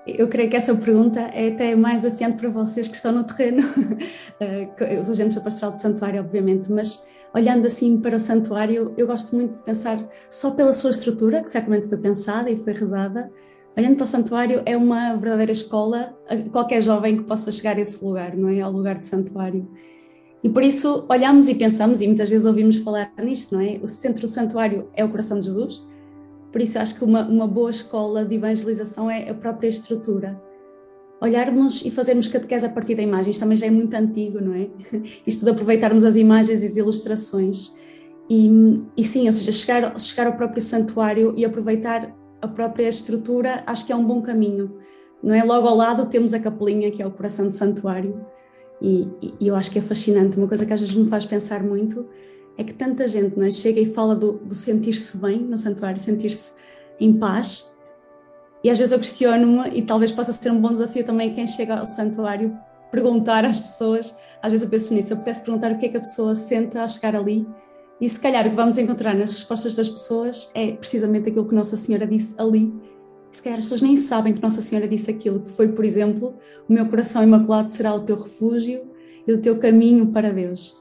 Eu 0.06 0.28
creio 0.28 0.50
que 0.50 0.56
essa 0.56 0.74
pergunta 0.74 1.20
é 1.20 1.48
até 1.48 1.74
mais 1.74 2.02
desafiante 2.02 2.38
para 2.38 2.50
vocês 2.50 2.88
que 2.88 2.96
estão 2.96 3.12
no 3.12 3.24
terreno, 3.24 3.62
eh, 4.40 4.98
os 4.98 5.10
agentes 5.10 5.36
da 5.36 5.42
pastoral 5.42 5.72
do 5.72 5.80
santuário, 5.80 6.20
obviamente, 6.20 6.70
mas 6.70 7.06
olhando 7.34 7.66
assim 7.66 7.98
para 7.98 8.16
o 8.16 8.20
santuário, 8.20 8.94
eu 8.96 9.06
gosto 9.06 9.34
muito 9.34 9.56
de 9.56 9.62
pensar 9.62 10.06
só 10.28 10.50
pela 10.50 10.72
sua 10.72 10.90
estrutura, 10.90 11.42
que 11.42 11.50
certamente 11.50 11.86
foi 11.86 11.98
pensada 11.98 12.50
e 12.50 12.56
foi 12.56 12.72
rezada. 12.72 13.30
Olhando 13.76 13.96
para 13.96 14.04
o 14.04 14.06
santuário, 14.06 14.62
é 14.66 14.76
uma 14.76 15.14
verdadeira 15.16 15.52
escola 15.52 16.14
qualquer 16.50 16.82
jovem 16.82 17.18
que 17.18 17.22
possa 17.22 17.50
chegar 17.50 17.76
a 17.76 17.80
esse 17.80 18.04
lugar, 18.04 18.36
não 18.36 18.48
é? 18.48 18.60
Ao 18.60 18.72
lugar 18.72 18.98
de 18.98 19.06
santuário. 19.06 19.70
E 20.42 20.48
por 20.48 20.62
isso 20.62 21.04
olhamos 21.08 21.48
e 21.48 21.54
pensamos, 21.54 22.00
e 22.00 22.06
muitas 22.06 22.28
vezes 22.28 22.46
ouvimos 22.46 22.76
falar 22.76 23.12
nisto, 23.18 23.54
não 23.54 23.60
é? 23.60 23.78
O 23.82 23.86
centro 23.86 24.22
do 24.22 24.28
santuário 24.28 24.88
é 24.94 25.04
o 25.04 25.08
coração 25.08 25.38
de 25.38 25.46
Jesus, 25.46 25.84
por 26.50 26.62
isso 26.62 26.78
acho 26.78 26.94
que 26.96 27.04
uma, 27.04 27.26
uma 27.26 27.46
boa 27.46 27.70
escola 27.70 28.24
de 28.24 28.36
evangelização 28.36 29.10
é 29.10 29.28
a 29.28 29.34
própria 29.34 29.68
estrutura. 29.68 30.40
Olharmos 31.20 31.84
e 31.84 31.90
fazermos 31.90 32.28
catequese 32.28 32.64
a 32.64 32.70
partir 32.70 32.94
da 32.94 33.02
imagem, 33.02 33.30
isto 33.30 33.40
também 33.40 33.56
já 33.56 33.66
é 33.66 33.70
muito 33.70 33.92
antigo, 33.94 34.40
não 34.40 34.54
é? 34.54 34.70
Isto 35.26 35.44
de 35.44 35.50
aproveitarmos 35.50 36.02
as 36.02 36.16
imagens 36.16 36.62
e 36.62 36.66
as 36.66 36.76
ilustrações. 36.78 37.74
E, 38.28 38.50
e 38.96 39.04
sim, 39.04 39.26
ou 39.26 39.32
seja, 39.32 39.52
chegar, 39.52 40.00
chegar 40.00 40.28
ao 40.28 40.32
próprio 40.32 40.62
santuário 40.62 41.34
e 41.36 41.44
aproveitar 41.44 42.16
a 42.40 42.48
própria 42.48 42.88
estrutura, 42.88 43.62
acho 43.66 43.84
que 43.84 43.92
é 43.92 43.96
um 43.96 44.04
bom 44.04 44.22
caminho. 44.22 44.78
Não 45.22 45.34
é? 45.34 45.44
Logo 45.44 45.68
ao 45.68 45.76
lado 45.76 46.06
temos 46.06 46.32
a 46.32 46.40
capelinha, 46.40 46.90
que 46.90 47.02
é 47.02 47.06
o 47.06 47.10
coração 47.10 47.46
do 47.46 47.52
santuário 47.52 48.18
e, 48.80 49.08
e, 49.40 49.48
eu 49.48 49.54
acho 49.54 49.70
que 49.70 49.78
é 49.78 49.82
fascinante. 49.82 50.36
Uma 50.36 50.48
coisa 50.48 50.64
que 50.64 50.72
às 50.72 50.80
vezes 50.80 50.94
me 50.94 51.06
faz 51.06 51.26
pensar 51.26 51.62
muito 51.62 52.06
é 52.56 52.64
que 52.64 52.72
tanta 52.72 53.06
gente 53.06 53.38
né, 53.38 53.50
chega 53.50 53.80
e 53.80 53.86
fala 53.86 54.14
do, 54.16 54.32
do 54.32 54.54
sentir-se 54.54 55.16
bem 55.16 55.40
no 55.40 55.58
santuário, 55.58 55.98
sentir-se 55.98 56.52
em 56.98 57.18
paz. 57.18 57.72
E 58.62 58.70
às 58.70 58.78
vezes 58.78 58.92
eu 58.92 58.98
questiono-me, 58.98 59.70
e 59.70 59.82
talvez 59.82 60.12
possa 60.12 60.32
ser 60.32 60.50
um 60.50 60.60
bom 60.60 60.68
desafio 60.68 61.04
também 61.04 61.34
quem 61.34 61.46
chega 61.46 61.78
ao 61.78 61.86
santuário 61.86 62.56
perguntar 62.90 63.44
às 63.44 63.60
pessoas. 63.60 64.16
Às 64.42 64.50
vezes 64.50 64.64
eu 64.64 64.70
penso 64.70 64.94
nisso, 64.94 65.12
eu 65.12 65.16
pudesse 65.16 65.42
perguntar 65.42 65.72
o 65.72 65.78
que 65.78 65.86
é 65.86 65.88
que 65.88 65.96
a 65.96 66.00
pessoa 66.00 66.34
sente 66.34 66.76
ao 66.76 66.88
chegar 66.88 67.14
ali. 67.14 67.46
E 68.00 68.08
se 68.08 68.18
calhar 68.18 68.46
o 68.46 68.50
que 68.50 68.56
vamos 68.56 68.78
encontrar 68.78 69.14
nas 69.14 69.30
respostas 69.30 69.74
das 69.74 69.88
pessoas 69.88 70.50
é 70.54 70.72
precisamente 70.72 71.28
aquilo 71.28 71.46
que 71.46 71.54
Nossa 71.54 71.76
Senhora 71.76 72.06
disse 72.06 72.34
ali 72.38 72.72
se 73.30 73.42
calhar 73.42 73.58
as 73.58 73.64
pessoas 73.64 73.82
nem 73.82 73.96
sabem 73.96 74.34
que 74.34 74.42
Nossa 74.42 74.60
Senhora 74.60 74.88
disse 74.88 75.10
aquilo, 75.10 75.40
que 75.40 75.50
foi, 75.50 75.68
por 75.68 75.84
exemplo, 75.84 76.34
o 76.68 76.72
meu 76.72 76.86
coração 76.86 77.22
imaculado 77.22 77.72
será 77.72 77.94
o 77.94 78.00
teu 78.00 78.16
refúgio 78.16 78.82
e 79.26 79.32
o 79.32 79.40
teu 79.40 79.58
caminho 79.58 80.08
para 80.08 80.32
Deus. 80.32 80.80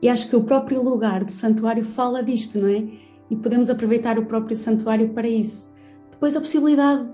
E 0.00 0.08
acho 0.08 0.28
que 0.28 0.36
o 0.36 0.44
próprio 0.44 0.82
lugar 0.82 1.24
do 1.24 1.32
santuário 1.32 1.84
fala 1.84 2.22
disto, 2.22 2.58
não 2.58 2.68
é? 2.68 2.84
E 3.30 3.36
podemos 3.36 3.70
aproveitar 3.70 4.18
o 4.18 4.26
próprio 4.26 4.54
santuário 4.54 5.08
para 5.08 5.26
isso. 5.26 5.72
Depois 6.10 6.36
a 6.36 6.40
possibilidade 6.40 7.08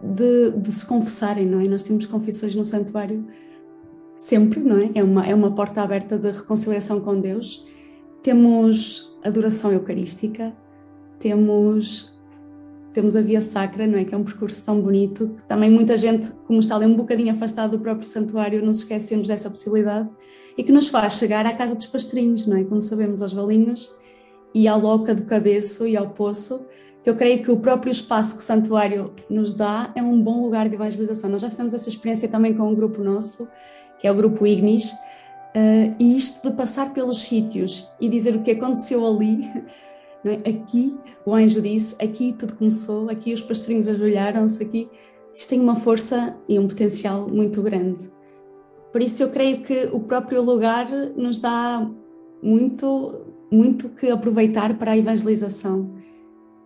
de, 0.00 0.52
de 0.52 0.72
se 0.72 0.86
confessarem, 0.86 1.46
não 1.46 1.60
é? 1.60 1.64
Nós 1.64 1.82
temos 1.82 2.06
confissões 2.06 2.54
no 2.54 2.64
santuário 2.64 3.26
sempre, 4.16 4.60
não 4.60 4.78
é? 4.78 4.90
É 4.94 5.02
uma, 5.02 5.26
é 5.26 5.34
uma 5.34 5.52
porta 5.52 5.82
aberta 5.82 6.16
de 6.16 6.30
reconciliação 6.30 7.00
com 7.00 7.20
Deus. 7.20 7.66
Temos 8.22 9.12
adoração 9.24 9.72
eucarística, 9.72 10.56
temos 11.18 12.12
temos 12.92 13.16
a 13.16 13.20
Via 13.20 13.40
Sacra, 13.40 13.86
não 13.86 13.98
é? 13.98 14.04
Que 14.04 14.14
é 14.14 14.18
um 14.18 14.24
percurso 14.24 14.64
tão 14.64 14.80
bonito, 14.80 15.30
que 15.36 15.42
também 15.44 15.70
muita 15.70 15.96
gente, 15.96 16.30
como 16.46 16.60
está 16.60 16.76
ali 16.76 16.86
um 16.86 16.94
bocadinho 16.94 17.32
afastado 17.32 17.72
do 17.72 17.80
próprio 17.80 18.06
santuário, 18.06 18.64
nos 18.64 18.78
esquecemos 18.78 19.28
dessa 19.28 19.48
possibilidade 19.50 20.08
e 20.56 20.62
que 20.62 20.72
nos 20.72 20.88
faz 20.88 21.14
chegar 21.14 21.46
à 21.46 21.54
casa 21.54 21.74
dos 21.74 21.86
pastorinhos, 21.86 22.46
não 22.46 22.56
é? 22.56 22.64
Como 22.64 22.82
sabemos, 22.82 23.22
aos 23.22 23.32
valinhos 23.32 23.94
e 24.54 24.68
à 24.68 24.76
loca 24.76 25.14
do 25.14 25.24
cabeço 25.24 25.86
e 25.86 25.96
ao 25.96 26.10
poço, 26.10 26.64
que 27.02 27.10
eu 27.10 27.16
creio 27.16 27.42
que 27.42 27.50
o 27.50 27.58
próprio 27.58 27.90
espaço 27.90 28.36
que 28.36 28.42
o 28.42 28.44
santuário 28.44 29.12
nos 29.28 29.54
dá 29.54 29.92
é 29.96 30.02
um 30.02 30.22
bom 30.22 30.42
lugar 30.42 30.68
de 30.68 30.74
evangelização. 30.74 31.30
Nós 31.30 31.40
já 31.40 31.50
fizemos 31.50 31.74
essa 31.74 31.88
experiência 31.88 32.28
também 32.28 32.54
com 32.54 32.68
um 32.68 32.74
grupo 32.74 33.02
nosso, 33.02 33.48
que 33.98 34.06
é 34.06 34.12
o 34.12 34.14
grupo 34.14 34.46
Ignis, 34.46 34.92
uh, 34.92 35.94
e 35.98 36.16
isto 36.16 36.48
de 36.48 36.56
passar 36.56 36.92
pelos 36.92 37.22
sítios 37.22 37.90
e 38.00 38.08
dizer 38.08 38.36
o 38.36 38.42
que 38.42 38.52
aconteceu 38.52 39.04
ali 39.06 39.40
é? 40.24 40.48
Aqui 40.48 40.96
o 41.26 41.34
anjo 41.34 41.60
disse, 41.60 41.96
aqui 42.02 42.32
tudo 42.32 42.54
começou, 42.54 43.08
aqui 43.08 43.32
os 43.32 43.42
pastorinhos 43.42 43.88
ajoelharam-se, 43.88 44.62
aqui. 44.62 44.88
Isto 45.34 45.50
tem 45.50 45.60
uma 45.60 45.76
força 45.76 46.36
e 46.48 46.58
um 46.58 46.68
potencial 46.68 47.28
muito 47.28 47.62
grande. 47.62 48.10
Por 48.92 49.02
isso 49.02 49.22
eu 49.22 49.30
creio 49.30 49.62
que 49.62 49.88
o 49.92 50.00
próprio 50.00 50.42
lugar 50.42 50.86
nos 51.16 51.40
dá 51.40 51.90
muito, 52.42 53.22
muito 53.50 53.88
que 53.88 54.10
aproveitar 54.10 54.78
para 54.78 54.92
a 54.92 54.98
evangelização. 54.98 55.90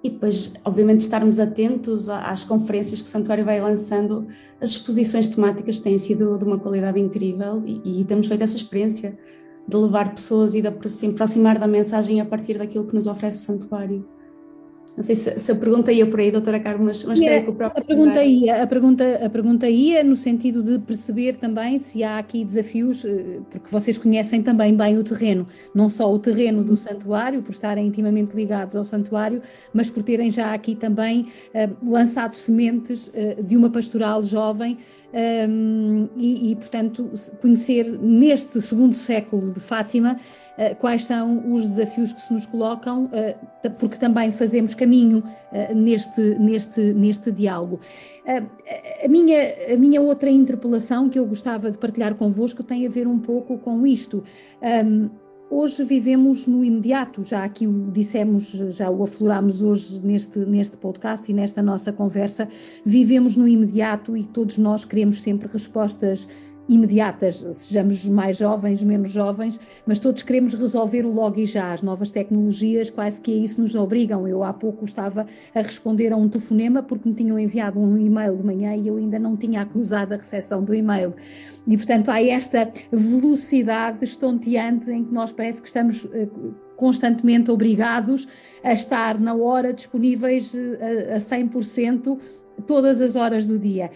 E 0.03 0.11
depois, 0.11 0.53
obviamente, 0.65 1.01
estarmos 1.01 1.39
atentos 1.39 2.09
às 2.09 2.45
conferências 2.45 3.01
que 3.01 3.07
o 3.07 3.11
Santuário 3.11 3.45
vai 3.45 3.61
lançando. 3.61 4.27
As 4.61 4.71
exposições 4.71 5.29
temáticas 5.29 5.79
têm 5.79 5.99
sido 5.99 6.37
de 6.37 6.45
uma 6.45 6.59
qualidade 6.59 7.01
incrível 7.01 7.63
e, 7.65 8.01
e 8.01 8.05
temos 8.05 8.27
feito 8.27 8.45
essa 8.45 8.57
experiência 8.57 9.19
de 9.68 9.76
levar 9.76 10.12
pessoas 10.12 10.54
e 10.54 10.62
de 10.62 10.68
aproximar 10.68 11.58
da 11.58 11.66
mensagem 11.66 12.20
a 12.20 12.25
partir 12.25 12.58
daquilo 12.58 12.87
que 12.87 12.94
nos 12.94 13.06
oferece 13.06 13.38
o 13.38 13.58
santuário. 13.58 14.16
Não 14.96 15.02
sei 15.02 15.14
se, 15.14 15.38
se 15.38 15.52
a 15.52 15.54
pergunta 15.54 15.92
ia 15.92 16.06
por 16.06 16.18
aí, 16.18 16.30
doutora 16.30 16.58
Carmo, 16.58 16.87
mas, 16.87 17.04
mas 17.04 17.20
creio 17.20 17.44
que 17.44 17.50
o 17.50 17.54
próprio... 17.54 17.82
A 17.82 17.87
pergunta, 17.87 18.25
ia, 18.25 18.62
a, 18.62 18.66
pergunta, 18.66 19.26
a 19.26 19.28
pergunta 19.28 19.68
ia 19.68 20.02
no 20.02 20.16
sentido 20.16 20.62
de 20.62 20.78
perceber 20.78 21.37
também 21.37 21.78
se 21.78 22.02
há 22.02 22.16
aqui 22.16 22.42
desafios, 22.42 23.04
eh, 23.04 23.40
porque 23.50 23.70
vocês 23.70 23.99
conhecem 23.99 24.40
também 24.42 24.75
bem 24.75 24.96
o 24.96 25.04
terreno, 25.04 25.46
não 25.75 25.90
só 25.90 26.11
o 26.11 26.18
terreno 26.18 26.64
do 26.64 26.75
santuário, 26.75 27.42
por 27.42 27.50
estarem 27.50 27.87
intimamente 27.87 28.35
ligados 28.35 28.75
ao 28.75 28.85
santuário, 28.85 29.42
mas 29.70 29.90
por 29.90 30.02
terem 30.02 30.30
já 30.30 30.54
aqui 30.54 30.75
também 30.75 31.26
uh, 31.54 31.90
lançado 31.92 32.35
sementes 32.35 33.08
uh, 33.08 33.42
de 33.42 33.54
uma 33.54 33.68
pastoral 33.68 34.23
jovem 34.23 34.78
um, 35.13 36.09
e, 36.17 36.51
e, 36.53 36.57
portanto, 36.57 37.11
conhecer 37.41 37.87
neste 37.99 38.61
segundo 38.61 38.95
século 38.95 39.53
de 39.53 39.61
Fátima 39.61 40.19
uh, 40.59 40.75
quais 40.77 41.05
são 41.05 41.55
os 41.55 41.63
desafios 41.67 42.13
que 42.13 42.21
se 42.21 42.33
nos 42.33 42.47
colocam, 42.47 43.05
uh, 43.07 43.71
porque 43.79 43.97
também 43.97 44.31
fazemos 44.31 44.75
caminho 44.75 45.19
uh, 45.21 45.75
neste, 45.75 46.21
neste, 46.39 46.81
neste 46.93 47.31
diálogo. 47.31 47.81
a, 48.27 49.09
minha, 49.09 49.39
a 49.73 49.77
minha 49.77 50.01
outra 50.01 50.29
interpelação 50.29 51.09
que 51.09 51.19
eu 51.19 51.27
gostava 51.27 51.71
de 51.71 51.79
partilhar 51.79 52.15
convosco 52.15 52.63
tem 52.63 52.87
a 52.87 52.91
ver 52.91 53.07
um 53.07 53.19
pouco 53.19 53.59
com 53.59 53.87
isto. 53.87 54.25
Um, 54.85 55.25
Hoje 55.49 55.85
vivemos 55.85 56.49
no 56.49 56.65
imediato, 56.65 57.23
já 57.23 57.45
aqui 57.45 57.69
o 57.69 57.91
dissemos, 57.93 58.49
já 58.73 58.91
o 58.91 59.05
aflorámos 59.05 59.62
hoje 59.62 60.00
neste, 60.00 60.41
neste 60.41 60.76
podcast 60.76 61.31
e 61.31 61.35
nesta 61.35 61.62
nossa 61.62 61.93
conversa, 61.93 62.49
vivemos 62.85 63.37
no 63.37 63.47
imediato 63.47 64.17
e 64.17 64.25
todos 64.25 64.59
nós 64.59 64.85
queremos 64.85 65.21
sempre 65.21 65.47
respostas 65.47 66.29
imediatas, 66.68 67.44
sejamos 67.52 68.04
mais 68.06 68.37
jovens, 68.37 68.82
menos 68.82 69.12
jovens, 69.12 69.58
mas 69.87 69.99
todos 69.99 70.23
queremos 70.23 70.54
resolver 70.54 71.04
o 71.04 71.12
logo 71.12 71.38
e 71.40 71.46
já. 71.46 71.73
As 71.73 71.82
novas 71.82 72.11
tecnologias 72.11 72.90
quase 72.90 73.20
que 73.20 73.32
a 73.32 73.37
isso 73.37 73.61
nos 73.61 73.75
obrigam. 73.75 74.26
Eu 74.26 74.42
há 74.42 74.52
pouco 74.52 74.85
estava 74.85 75.26
a 75.54 75.61
responder 75.61 76.12
a 76.12 76.16
um 76.16 76.28
telefonema 76.28 76.82
porque 76.82 77.08
me 77.08 77.14
tinham 77.14 77.38
enviado 77.38 77.78
um 77.78 77.96
e-mail 77.96 78.37
de 78.37 78.42
manhã 78.42 78.75
e 78.75 78.88
eu 78.88 78.96
ainda 78.96 79.18
não 79.18 79.37
tinha 79.37 79.62
acusado 79.62 80.14
a 80.14 80.16
recepção 80.16 80.62
do 80.62 80.75
e-mail. 80.75 81.14
E 81.66 81.76
portanto 81.76 82.11
há 82.11 82.23
esta 82.23 82.70
velocidade 82.90 84.04
estonteante 84.04 84.90
em 84.90 85.04
que 85.04 85.12
nós 85.12 85.32
parece 85.32 85.61
que 85.61 85.68
estamos 85.68 86.06
eh, 86.12 86.28
constantemente 86.76 87.50
obrigados 87.50 88.26
a 88.62 88.73
estar 88.73 89.18
na 89.18 89.35
hora 89.35 89.73
disponíveis 89.73 90.54
eh, 90.54 91.14
a 91.14 91.18
100% 91.18 92.18
todas 92.66 93.00
as 93.00 93.16
horas 93.16 93.46
do 93.46 93.58
dia. 93.58 93.90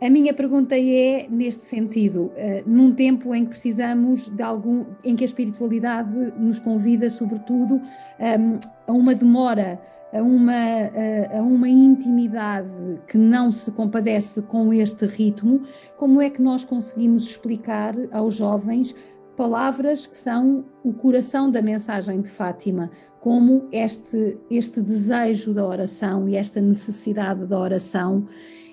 A 0.00 0.08
minha 0.08 0.32
pergunta 0.32 0.78
é 0.78 1.26
neste 1.28 1.64
sentido, 1.64 2.26
uh, 2.26 2.32
num 2.64 2.92
tempo 2.92 3.34
em 3.34 3.44
que 3.44 3.50
precisamos 3.50 4.28
de 4.28 4.42
algum, 4.42 4.84
em 5.02 5.16
que 5.16 5.24
a 5.24 5.26
espiritualidade 5.26 6.16
nos 6.38 6.60
convida, 6.60 7.10
sobretudo, 7.10 7.80
ehm, 8.20 8.58
a 8.86 8.92
uma 8.92 9.12
demora, 9.12 9.80
a 10.12 10.22
uma, 10.22 10.52
a 11.36 11.42
uma 11.42 11.68
intimidade 11.68 12.72
que 13.06 13.18
não 13.18 13.50
se 13.50 13.70
compadece 13.72 14.40
com 14.42 14.72
este 14.72 15.04
ritmo, 15.04 15.62
como 15.98 16.22
é 16.22 16.30
que 16.30 16.40
nós 16.40 16.64
conseguimos 16.64 17.28
explicar 17.28 17.94
aos 18.10 18.36
jovens 18.36 18.94
palavras 19.38 20.04
que 20.04 20.16
são 20.16 20.64
o 20.82 20.92
coração 20.92 21.48
da 21.48 21.62
mensagem 21.62 22.20
de 22.20 22.28
Fátima, 22.28 22.90
como 23.20 23.68
este, 23.70 24.36
este 24.50 24.82
desejo 24.82 25.54
da 25.54 25.64
oração 25.64 26.28
e 26.28 26.34
esta 26.34 26.60
necessidade 26.60 27.46
da 27.46 27.58
oração 27.58 28.26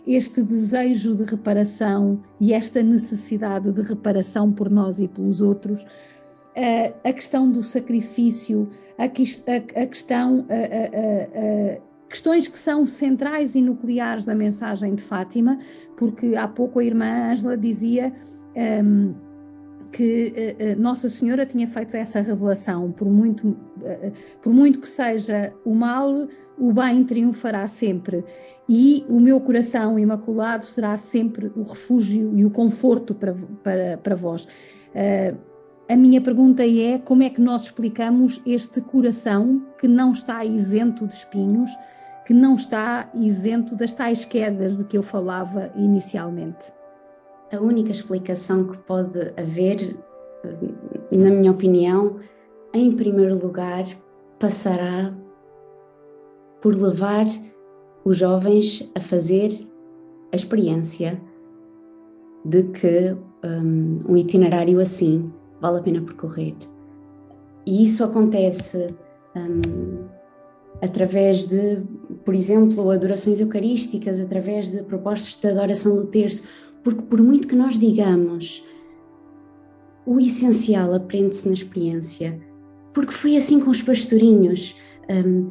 este 0.05 0.43
desejo 0.43 1.15
de 1.15 1.23
reparação 1.23 2.21
e 2.39 2.53
esta 2.53 2.81
necessidade 2.83 3.71
de 3.71 3.81
reparação 3.81 4.51
por 4.51 4.69
nós 4.69 4.99
e 4.99 5.07
pelos 5.07 5.41
outros, 5.41 5.85
a 7.03 7.11
questão 7.11 7.51
do 7.51 7.61
sacrifício, 7.61 8.69
a, 8.97 9.07
questão, 9.09 10.45
questões 12.07 12.47
que 12.47 12.57
são 12.57 12.85
centrais 12.85 13.55
e 13.55 13.61
nucleares 13.61 14.23
da 14.23 14.33
mensagem 14.33 14.95
de 14.95 15.03
Fátima, 15.03 15.59
porque 15.97 16.35
há 16.35 16.47
pouco 16.47 16.79
a 16.79 16.83
irmã 16.83 17.31
Ângela 17.31 17.57
dizia. 17.57 18.13
Um, 18.55 19.24
que 19.95 20.57
uh, 20.59 20.81
Nossa 20.81 21.07
Senhora 21.07 21.45
tinha 21.45 21.65
feito 21.65 21.95
essa 21.95 22.19
revelação, 22.19 22.91
por 22.91 23.07
muito, 23.07 23.47
uh, 23.47 24.11
por 24.41 24.53
muito 24.53 24.81
que 24.81 24.89
seja 24.89 25.53
o 25.63 25.73
mal, 25.73 26.27
o 26.57 26.73
bem 26.73 27.01
triunfará 27.05 27.65
sempre, 27.65 28.21
e 28.67 29.05
o 29.07 29.21
meu 29.21 29.39
coração 29.39 29.97
imaculado 29.97 30.65
será 30.65 30.97
sempre 30.97 31.49
o 31.55 31.63
refúgio 31.63 32.37
e 32.37 32.43
o 32.43 32.49
conforto 32.49 33.15
para, 33.15 33.33
para, 33.63 33.97
para 33.97 34.15
vós. 34.15 34.47
A 35.87 35.95
minha 35.95 36.19
pergunta 36.19 36.65
é 36.65 36.97
como 36.97 37.21
é 37.21 37.29
que 37.29 37.39
nós 37.39 37.63
explicamos 37.63 38.41
este 38.45 38.81
coração 38.81 39.61
que 39.79 39.87
não 39.87 40.11
está 40.11 40.43
isento 40.43 41.05
de 41.05 41.13
espinhos, 41.13 41.71
que 42.25 42.33
não 42.33 42.55
está 42.55 43.09
isento 43.13 43.75
das 43.75 43.93
tais 43.93 44.25
quedas 44.25 44.75
de 44.75 44.83
que 44.83 44.97
eu 44.97 45.03
falava 45.03 45.71
inicialmente? 45.75 46.73
A 47.51 47.59
única 47.59 47.91
explicação 47.91 48.65
que 48.67 48.77
pode 48.79 49.33
haver, 49.37 49.95
na 51.11 51.29
minha 51.29 51.51
opinião, 51.51 52.19
em 52.73 52.91
primeiro 52.91 53.37
lugar, 53.37 53.85
passará 54.39 55.13
por 56.61 56.75
levar 56.75 57.25
os 58.03 58.17
jovens 58.17 58.91
a 58.95 58.99
fazer 58.99 59.51
a 60.31 60.35
experiência 60.35 61.21
de 62.43 62.63
que 62.63 63.15
um, 63.43 63.97
um 64.09 64.17
itinerário 64.17 64.79
assim 64.79 65.31
vale 65.59 65.79
a 65.79 65.81
pena 65.81 66.01
percorrer. 66.01 66.55
E 67.65 67.83
isso 67.83 68.03
acontece 68.03 68.93
um, 69.35 70.05
através 70.81 71.45
de, 71.45 71.81
por 72.23 72.35
exemplo, 72.35 72.91
adorações 72.91 73.39
eucarísticas, 73.39 74.19
através 74.19 74.69
de 74.69 74.83
propostas 74.83 75.35
de 75.39 75.47
adoração 75.47 75.95
do 75.95 76.05
terço, 76.05 76.43
porque, 76.85 77.01
por 77.01 77.19
muito 77.23 77.47
que 77.47 77.55
nós 77.55 77.79
digamos, 77.79 78.63
o 80.05 80.19
essencial 80.19 80.93
aprende-se 80.93 81.47
na 81.47 81.55
experiência. 81.55 82.39
Porque 82.93 83.11
foi 83.11 83.35
assim 83.35 83.59
com 83.59 83.71
os 83.71 83.81
pastorinhos. 83.81 84.79
Um, 85.09 85.49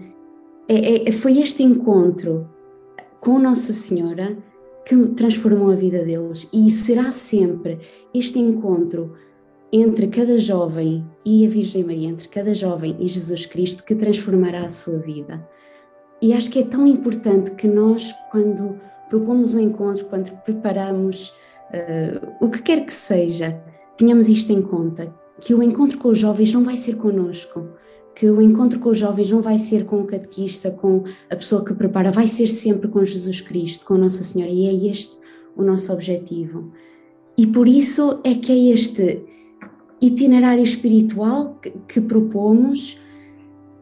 é, 0.69 1.09
é, 1.09 1.13
foi 1.13 1.41
este 1.41 1.65
encontro 1.65 2.49
com 3.21 3.41
Nossa 3.41 3.73
Senhora 3.73 4.39
que 4.87 4.97
transformou 5.09 5.73
a 5.73 5.75
vida 5.75 6.05
deles 6.05 6.49
e 6.53 6.71
será 6.71 7.11
sempre 7.11 7.81
este 8.15 8.39
encontro 8.39 9.15
entre 9.73 10.07
cada 10.07 10.39
jovem 10.39 11.05
e 11.27 11.45
a 11.45 11.49
Virgem 11.49 11.83
Maria, 11.83 12.11
entre 12.11 12.29
cada 12.29 12.55
jovem 12.55 12.97
e 13.01 13.09
Jesus 13.09 13.45
Cristo 13.45 13.83
que 13.83 13.97
transformará 13.97 14.63
a 14.63 14.71
sua 14.71 14.99
vida. 14.99 15.45
E 16.23 16.33
acho 16.33 16.49
que 16.49 16.61
é 16.61 16.65
tão 16.65 16.87
importante 16.87 17.51
que 17.57 17.67
nós, 17.67 18.15
quando 18.31 18.79
propomos 19.09 19.55
um 19.55 19.61
encontro, 19.61 20.05
quando 20.07 20.31
preparamos 20.43 21.31
uh, 21.71 22.35
o 22.41 22.49
que 22.49 22.63
quer 22.63 22.85
que 22.85 22.93
seja, 22.93 23.61
tenhamos 23.97 24.29
isto 24.29 24.53
em 24.53 24.63
conta, 24.63 25.15
que 25.41 25.55
o 25.55 25.63
encontro 25.63 25.99
com 25.99 26.09
os 26.09 26.19
jovens 26.19 26.53
não 26.53 26.63
vai 26.63 26.77
ser 26.77 26.97
conosco, 26.97 27.69
que 28.15 28.31
o 28.31 28.41
encontro 28.41 28.79
com 28.79 28.91
os 28.91 28.99
jovens 28.99 29.31
não 29.31 29.43
vai 29.43 29.59
ser 29.59 29.85
com 29.85 30.01
o 30.01 30.07
catequista, 30.07 30.71
com 30.71 31.05
a 31.29 31.37
pessoa 31.37 31.65
que 31.65 31.75
prepara, 31.75 32.13
vai 32.13 32.29
ser 32.29 32.49
sempre 32.49 32.89
com 32.89 33.05
Jesus 33.05 33.41
Cristo, 33.41 33.85
com 33.87 33.99
Nossa 33.99 34.23
Senhora, 34.23 34.53
e 34.53 34.67
é 34.67 34.91
este 34.91 35.19
o 35.57 35.63
nosso 35.63 35.93
objetivo. 35.93 36.73
E 37.37 37.47
por 37.47 37.67
isso 37.67 38.21
é 38.23 38.35
que 38.35 38.53
é 38.53 38.73
este 38.73 39.25
itinerário 40.01 40.63
espiritual 40.63 41.59
que, 41.61 41.71
que 41.89 42.01
propomos 42.01 43.01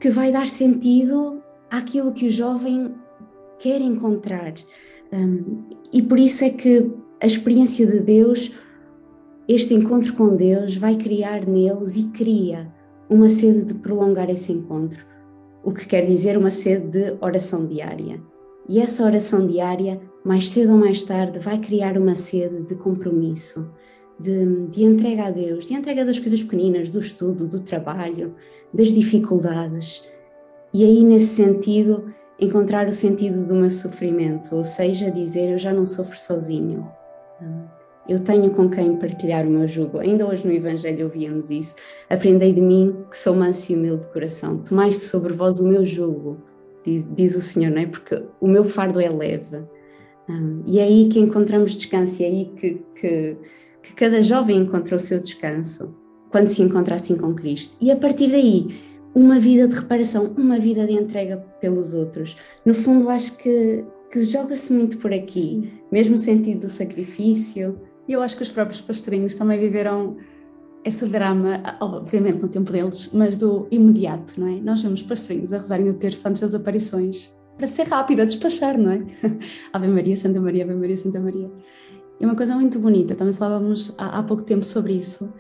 que 0.01 0.11
vai 0.11 0.33
dar 0.33 0.47
sentido 0.47 1.43
àquilo 1.71 2.13
que 2.13 2.27
o 2.27 2.31
jovem 2.31 2.95
quer 3.59 3.81
encontrar. 3.81 4.55
Um, 5.13 5.65
e 5.93 6.03
por 6.03 6.19
isso 6.19 6.45
é 6.45 6.51
que 6.51 6.91
a 7.21 7.27
experiência 7.27 7.87
de 7.87 8.01
Deus, 8.01 8.57
este 9.47 9.75
encontro 9.75 10.15
com 10.15 10.35
Deus, 10.35 10.77
vai 10.77 10.97
criar 10.97 11.47
neles 11.47 11.97
e 11.97 12.05
cria 12.05 12.73
uma 13.09 13.29
sede 13.29 13.65
de 13.65 13.75
prolongar 13.75 14.31
esse 14.31 14.53
encontro, 14.53 15.05
o 15.63 15.73
que 15.73 15.87
quer 15.87 16.07
dizer 16.07 16.37
uma 16.37 16.51
sede 16.51 16.89
de 16.89 17.17
oração 17.21 17.67
diária. 17.67 18.21
E 18.69 18.81
essa 18.81 19.05
oração 19.05 19.47
diária, 19.47 20.01
mais 20.25 20.49
cedo 20.49 20.73
ou 20.73 20.79
mais 20.79 21.03
tarde, 21.03 21.39
vai 21.39 21.59
criar 21.59 21.99
uma 21.99 22.15
sede 22.15 22.63
de 22.63 22.75
compromisso, 22.77 23.71
de, 24.19 24.67
de 24.69 24.85
entrega 24.85 25.27
a 25.27 25.31
Deus, 25.31 25.67
de 25.67 25.75
entrega 25.75 26.05
das 26.05 26.19
coisas 26.19 26.43
pequeninas, 26.43 26.89
do 26.89 27.01
estudo, 27.01 27.47
do 27.47 27.61
trabalho, 27.61 28.35
das 28.73 28.93
dificuldades. 28.93 30.09
E 30.73 30.85
aí, 30.85 31.05
nesse 31.05 31.27
sentido, 31.27 32.13
encontrar 32.43 32.89
o 32.89 32.93
sentido 32.93 33.47
do 33.47 33.55
meu 33.55 33.71
sofrimento, 33.71 34.57
ou 34.57 34.65
seja, 34.65 35.11
dizer 35.11 35.51
eu 35.51 35.59
já 35.59 35.73
não 35.73 35.87
sofro 35.87 36.19
sozinho. 36.19 36.91
Eu 38.09 38.19
tenho 38.19 38.51
com 38.51 38.69
quem 38.69 38.97
partilhar 38.97 39.47
o 39.47 39.51
meu 39.51 39.67
jugo. 39.67 40.01
Ainda 40.01 40.27
hoje 40.27 40.45
no 40.47 40.53
Evangelho 40.53 41.05
ouvíamos 41.05 41.51
isso. 41.51 41.77
Aprendei 42.11 42.53
de 42.53 42.61
mim 42.61 43.05
que 43.09 43.17
sou 43.17 43.35
manso 43.35 43.71
e 43.71 43.77
humilde 43.77 44.03
de 44.03 44.13
coração. 44.13 44.59
Tomai 44.59 44.91
sobre 44.91 45.33
vós 45.33 45.61
o 45.61 45.69
meu 45.69 45.87
jugo, 45.87 46.39
diz, 46.85 47.07
diz, 47.15 47.37
o 47.37 47.41
Senhor, 47.41 47.71
não 47.71 47.81
é? 47.81 47.87
Porque 47.87 48.21
o 48.41 48.49
meu 48.49 48.65
fardo 48.65 49.01
é 49.01 49.09
leve. 49.09 49.63
Um, 50.29 50.63
e 50.67 50.81
é 50.81 50.83
aí 50.83 51.09
que 51.09 51.21
encontramos 51.21 51.73
descanso, 51.73 52.23
e 52.23 52.25
é 52.25 52.29
aí 52.29 52.53
que, 52.57 52.83
que, 52.95 53.37
que 53.83 53.95
cada 53.95 54.21
jovem 54.23 54.59
encontra 54.59 54.97
o 54.97 54.99
seu 54.99 55.21
descanso, 55.21 55.95
quando 56.31 56.49
se 56.49 56.63
encontra 56.63 56.97
assim 56.97 57.17
com 57.17 57.35
Cristo. 57.35 57.77
E 57.81 57.91
a 57.91 57.97
partir 57.97 58.29
daí, 58.29 58.92
uma 59.15 59.39
vida 59.39 59.69
de 59.69 59.75
reparação, 59.75 60.33
uma 60.37 60.59
vida 60.59 60.87
de 60.87 60.93
entrega 60.93 61.37
pelos 61.61 61.95
outros. 61.95 62.37
No 62.65 62.75
fundo, 62.75 63.09
acho 63.09 63.37
que, 63.37 63.85
que 64.11 64.25
joga-se 64.25 64.73
muito 64.73 64.99
por 64.99 65.13
aqui, 65.13 65.73
mesmo 65.91 66.15
o 66.15 66.19
sentido 66.19 66.61
do 66.61 66.69
sacrifício. 66.69 67.81
E 68.09 68.13
eu 68.13 68.23
acho 68.23 68.37
que 68.37 68.43
os 68.43 68.51
próprios 68.51 68.81
pastorinhos 68.81 69.35
também 69.35 69.59
viveram 69.61 70.17
esse 70.85 71.07
drama, 71.07 71.63
obviamente 71.81 72.43
no 72.43 72.49
tempo 72.49 72.73
deles, 72.73 73.11
mas 73.13 73.37
do 73.37 73.69
imediato, 73.71 74.41
não 74.41 74.49
é? 74.49 74.61
Nós 74.61 74.83
vemos 74.83 75.03
pastorinhos 75.03 75.53
a 75.53 75.59
rezarem 75.59 75.89
o 75.89 75.95
terço 75.95 76.27
antes 76.29 76.43
das 76.43 76.55
aparições, 76.55 77.35
para 77.57 77.67
ser 77.67 77.87
rápido 77.87 78.23
a 78.23 78.25
despachar, 78.25 78.77
não 78.79 78.91
é? 78.91 79.07
Ave 79.73 79.89
Maria, 79.89 80.17
Santa 80.17 80.41
Maria, 80.41 80.65
Ave 80.65 80.75
Maria, 80.75 80.97
Santa 80.97 81.21
Maria. 81.21 81.51
É 82.21 82.27
uma 82.27 82.35
coisa 82.35 82.55
muito 82.57 82.79
bonita, 82.81 83.15
também 83.15 83.33
falávamos 83.33 83.95
há, 83.97 84.19
há 84.19 84.23
pouco 84.23 84.43
tempo 84.43 84.65
sobre 84.65 84.95
isso, 84.95 85.33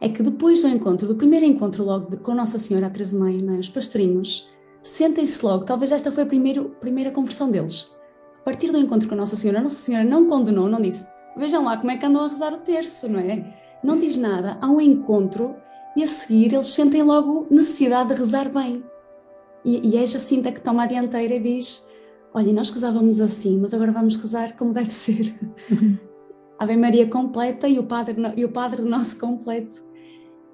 é 0.00 0.08
que 0.08 0.22
depois 0.22 0.62
do 0.62 0.68
encontro, 0.68 1.08
do 1.08 1.16
primeiro 1.16 1.46
encontro 1.46 1.84
logo 1.84 2.10
de, 2.10 2.16
com 2.16 2.34
Nossa 2.34 2.58
Senhora 2.58 2.86
a 2.86 2.90
13 2.90 3.12
de 3.12 3.18
Maio, 3.18 3.54
é? 3.54 3.58
os 3.58 3.68
pastorinhos 3.68 4.48
sentem-se 4.82 5.44
logo, 5.44 5.64
talvez 5.64 5.90
esta 5.90 6.12
foi 6.12 6.22
a 6.22 6.26
primeiro, 6.26 6.76
primeira 6.80 7.10
conversão 7.10 7.50
deles. 7.50 7.92
A 8.38 8.42
partir 8.42 8.70
do 8.70 8.78
encontro 8.78 9.08
com 9.08 9.14
Nossa 9.14 9.34
Senhora, 9.34 9.60
Nossa 9.60 9.76
Senhora 9.76 10.04
não 10.04 10.26
condenou, 10.26 10.68
não 10.68 10.80
disse 10.80 11.06
vejam 11.36 11.62
lá 11.62 11.76
como 11.76 11.90
é 11.90 11.96
que 11.96 12.06
andam 12.06 12.24
a 12.24 12.28
rezar 12.28 12.52
o 12.54 12.58
terço, 12.58 13.08
não 13.08 13.20
é? 13.20 13.54
Não 13.84 13.98
diz 13.98 14.16
nada, 14.16 14.56
há 14.60 14.68
um 14.68 14.80
encontro 14.80 15.54
e 15.94 16.02
a 16.02 16.06
seguir 16.06 16.54
eles 16.54 16.68
sentem 16.68 17.02
logo 17.02 17.46
necessidade 17.50 18.08
de 18.08 18.14
rezar 18.14 18.48
bem. 18.48 18.82
E, 19.64 19.90
e 19.90 19.96
é 19.96 20.06
Jacinta 20.06 20.50
que 20.50 20.60
toma 20.60 20.84
a 20.84 20.86
dianteira 20.86 21.34
e 21.34 21.40
diz: 21.40 21.86
Olha, 22.32 22.52
nós 22.52 22.70
rezávamos 22.70 23.20
assim, 23.20 23.58
mas 23.58 23.74
agora 23.74 23.92
vamos 23.92 24.16
rezar 24.16 24.56
como 24.56 24.72
deve 24.72 24.90
ser. 24.90 25.34
Ave 26.58 26.76
Maria 26.76 27.06
completa 27.06 27.68
e 27.68 27.78
o 27.78 27.84
Padre, 27.84 28.16
e 28.36 28.44
o 28.44 28.48
padre 28.48 28.82
Nosso 28.88 29.18
completo 29.18 29.84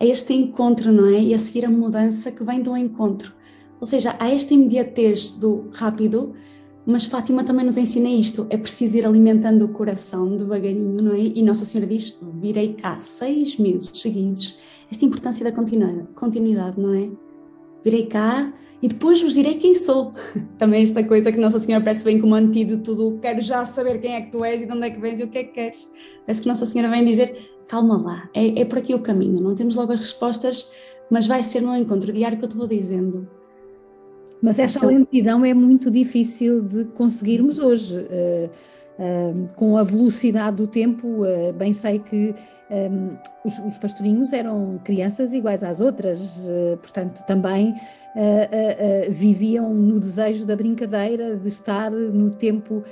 é 0.01 0.07
este 0.07 0.35
encontro, 0.35 0.91
não 0.91 1.07
é? 1.07 1.21
E 1.21 1.33
a 1.33 1.39
seguir 1.39 1.65
a 1.65 1.71
mudança 1.71 2.33
que 2.33 2.43
vem 2.43 2.61
do 2.61 2.77
encontro. 2.77 3.33
Ou 3.81 3.87
seja, 3.87 4.17
há 4.19 4.29
esta 4.29 4.53
imediatez 4.53 5.31
do 5.31 5.71
rápido, 5.73 6.35
mas 6.85 7.05
Fátima 7.05 7.45
também 7.45 7.65
nos 7.65 7.77
ensina 7.77 8.09
isto: 8.09 8.47
é 8.51 8.57
preciso 8.57 8.99
ir 8.99 9.07
alimentando 9.07 9.65
o 9.65 9.69
coração 9.69 10.37
devagarinho, 10.37 11.01
não 11.01 11.13
é? 11.13 11.21
E 11.21 11.43
Nossa 11.43 11.65
Senhora 11.65 11.89
diz: 11.89 12.19
virei 12.21 12.75
cá 12.75 13.01
seis 13.01 13.57
meses 13.57 13.91
seguidos. 13.95 14.59
Esta 14.91 15.05
importância 15.05 15.45
da 15.45 15.53
continuidade, 15.53 16.81
não 16.81 16.95
é? 16.95 17.11
Virei 17.85 18.07
cá 18.07 18.53
e 18.83 18.89
depois 18.89 19.23
vos 19.23 19.35
direi 19.35 19.55
quem 19.55 19.75
sou. 19.75 20.13
Também 20.59 20.83
esta 20.83 21.05
coisa 21.05 21.31
que 21.31 21.39
Nossa 21.39 21.59
Senhora 21.59 21.85
parece 21.85 22.05
bem 22.05 22.21
como 22.21 22.35
antídoto 22.35 22.95
do 22.95 23.19
quero 23.19 23.41
já 23.41 23.65
saber 23.65 24.01
quem 24.01 24.17
é 24.17 24.21
que 24.23 24.33
tu 24.33 24.45
és 24.45 24.61
e 24.61 24.67
de 24.67 24.73
onde 24.73 24.87
é 24.87 24.91
que 24.91 25.01
vens 25.01 25.21
e 25.21 25.23
o 25.23 25.29
que 25.29 25.39
é 25.39 25.45
que 25.45 25.53
queres. 25.53 25.89
Parece 26.27 26.43
que 26.43 26.49
Nossa 26.49 26.67
Senhora 26.67 26.91
vem 26.91 27.05
dizer 27.05 27.35
calma 27.69 27.97
lá, 27.97 28.29
é, 28.35 28.61
é 28.61 28.65
por 28.67 28.79
aqui 28.79 28.93
o 28.93 28.99
caminho, 28.99 29.41
não 29.41 29.55
temos 29.55 29.75
logo 29.75 29.93
as 29.93 30.01
respostas, 30.01 30.71
mas 31.11 31.27
vai 31.27 31.43
ser 31.43 31.63
no 31.63 31.75
encontro 31.75 32.13
diário 32.13 32.37
que 32.37 32.45
eu 32.45 32.49
te 32.49 32.57
vou 32.57 32.67
dizendo. 32.67 33.27
Mas 34.43 34.59
esta 34.59 34.85
lentidão 34.85 35.45
é 35.45 35.55
muito 35.55 35.91
difícil 35.91 36.61
de 36.63 36.85
conseguirmos 36.87 37.61
hoje. 37.61 37.97
Uh, 37.97 38.51
uh, 38.99 39.49
com 39.57 39.77
a 39.77 39.83
velocidade 39.83 40.57
do 40.57 40.67
tempo, 40.67 41.07
uh, 41.07 41.53
bem 41.53 41.73
sei 41.73 41.99
que 41.99 42.35
um, 42.71 43.17
os, 43.45 43.59
os, 43.59 43.79
pastorinhos 43.79 44.33
eram 44.33 44.81
crianças 44.83 45.35
iguais 45.35 45.63
às 45.63 45.81
outras, 45.81 46.41
portanto, 46.81 47.23
também 47.27 47.75
viviam 49.11 49.75
no 49.75 50.01
desejo 50.01 50.47
da 50.47 50.57
brincadeira, 50.57 51.37
de 51.37 51.49
estar 51.49 51.91
no 51.91 52.31
tempo 52.31 52.83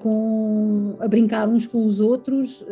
com, 0.00 0.96
a 0.98 1.06
brincar 1.06 1.48
uns 1.48 1.64
com 1.64 1.86
os 1.86 2.00
outros 2.00 2.64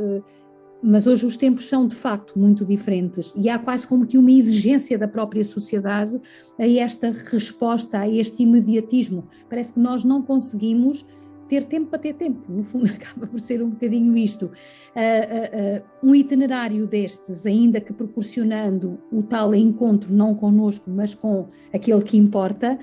mas 0.83 1.07
hoje 1.07 1.25
os 1.25 1.37
tempos 1.37 1.68
são 1.68 1.87
de 1.87 1.94
facto 1.94 2.37
muito 2.37 2.64
diferentes 2.64 3.33
e 3.37 3.48
há 3.48 3.57
quase 3.59 3.87
como 3.87 4.05
que 4.05 4.18
uma 4.18 4.33
exigência 4.33 4.98
da 4.98 5.07
própria 5.07 5.44
sociedade 5.44 6.20
a 6.59 6.66
esta 6.66 7.12
resposta, 7.12 7.98
a 7.98 8.09
este 8.09 8.42
imediatismo. 8.42 9.29
Parece 9.48 9.75
que 9.75 9.79
nós 9.79 10.03
não 10.03 10.20
conseguimos 10.20 11.07
ter 11.53 11.65
tempo 11.65 11.91
para 11.91 11.99
ter 11.99 12.15
tempo, 12.15 12.51
no 12.51 12.65
fundo 12.65 12.88
acaba 12.97 13.27
por 13.27 13.38
ser 13.38 13.62
um 13.62 13.69
bocadinho 13.69 14.17
isto. 14.17 14.47
Uh, 14.47 14.49
uh, 14.49 16.07
uh, 16.07 16.11
um 16.11 16.15
itinerário 16.15 16.87
destes, 16.87 17.45
ainda 17.45 17.79
que 17.79 17.93
proporcionando 17.93 18.99
o 19.12 19.23
tal 19.23 19.55
encontro 19.55 20.15
não 20.15 20.35
connosco, 20.35 20.91
mas 20.91 21.15
com 21.15 21.49
aquele 21.71 22.01
que 22.01 22.17
importa, 22.17 22.79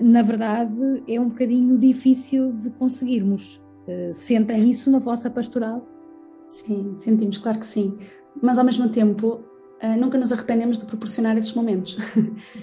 na 0.00 0.22
verdade 0.22 0.76
é 1.06 1.20
um 1.20 1.28
bocadinho 1.28 1.78
difícil 1.78 2.52
de 2.54 2.70
conseguirmos. 2.70 3.62
sentem 4.12 4.68
isso 4.68 4.90
na 4.90 4.98
vossa 4.98 5.30
pastoral? 5.30 5.86
Sim, 6.48 6.96
sentimos, 6.96 7.38
claro 7.38 7.60
que 7.60 7.66
sim. 7.66 7.96
Mas 8.42 8.58
ao 8.58 8.64
mesmo 8.64 8.88
tempo, 8.88 9.44
nunca 9.96 10.18
nos 10.18 10.32
arrependemos 10.32 10.76
de 10.76 10.86
proporcionar 10.86 11.36
esses 11.36 11.52
momentos. 11.52 11.96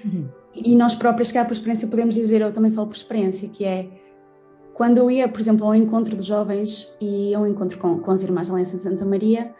Uhum. 0.03 0.27
e 0.53 0.75
nós 0.75 0.95
próprios, 0.95 1.31
cá 1.31 1.45
por 1.45 1.53
experiência, 1.53 1.87
podemos 1.87 2.15
dizer, 2.15 2.41
eu 2.41 2.51
também 2.51 2.71
falo 2.71 2.87
por 2.87 2.95
experiência, 2.95 3.47
que 3.47 3.63
é 3.63 3.89
quando 4.77 4.99
eu 4.99 5.09
ia, 5.09 5.27
por 5.27 5.41
exemplo, 5.41 5.65
ao 5.65 5.73
encontro 5.73 6.15
de 6.15 6.21
jovens 6.21 6.95
e 7.01 7.33
ao 7.33 7.47
encontro 7.47 7.79
com, 7.79 7.97
com 7.97 8.11
as 8.11 8.21
irmãs 8.21 8.47
da 8.47 8.53
Aliança 8.53 8.77
de 8.77 8.83
Santa 8.83 9.03
Maria, 9.03 9.51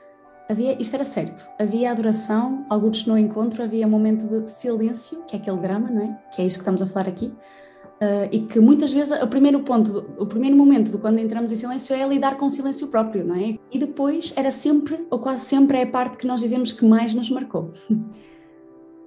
havia, 0.47 0.79
isto 0.79 0.93
era 0.93 1.03
certo, 1.03 1.49
havia 1.59 1.89
adoração, 1.89 2.63
alguns 2.69 3.03
no 3.07 3.17
encontro, 3.17 3.63
havia 3.63 3.87
um 3.87 3.89
momento 3.89 4.27
de 4.27 4.47
silêncio, 4.47 5.23
que 5.27 5.35
é 5.35 5.39
aquele 5.39 5.57
drama, 5.57 5.89
não 5.89 6.03
é? 6.03 6.19
Que 6.31 6.43
é 6.43 6.45
isso 6.45 6.59
que 6.59 6.61
estamos 6.61 6.83
a 6.83 6.85
falar 6.85 7.07
aqui. 7.07 7.33
Uh, 7.99 8.29
e 8.31 8.41
que 8.41 8.59
muitas 8.59 8.93
vezes 8.93 9.19
o 9.19 9.27
primeiro 9.27 9.59
ponto, 9.61 10.05
o 10.19 10.27
primeiro 10.27 10.55
momento 10.55 10.91
de 10.91 10.99
quando 10.99 11.17
entramos 11.17 11.51
em 11.51 11.55
silêncio 11.55 11.95
é 11.95 12.07
lidar 12.07 12.37
com 12.37 12.45
o 12.45 12.49
silêncio 12.51 12.87
próprio, 12.87 13.25
não 13.25 13.33
é? 13.33 13.57
E 13.71 13.79
depois 13.79 14.31
era 14.35 14.51
sempre, 14.51 15.07
ou 15.09 15.17
quase 15.17 15.45
sempre, 15.45 15.79
é 15.79 15.83
a 15.83 15.87
parte 15.87 16.17
que 16.17 16.27
nós 16.27 16.41
dizemos 16.41 16.73
que 16.73 16.85
mais 16.85 17.15
nos 17.15 17.31
marcou. 17.31 17.71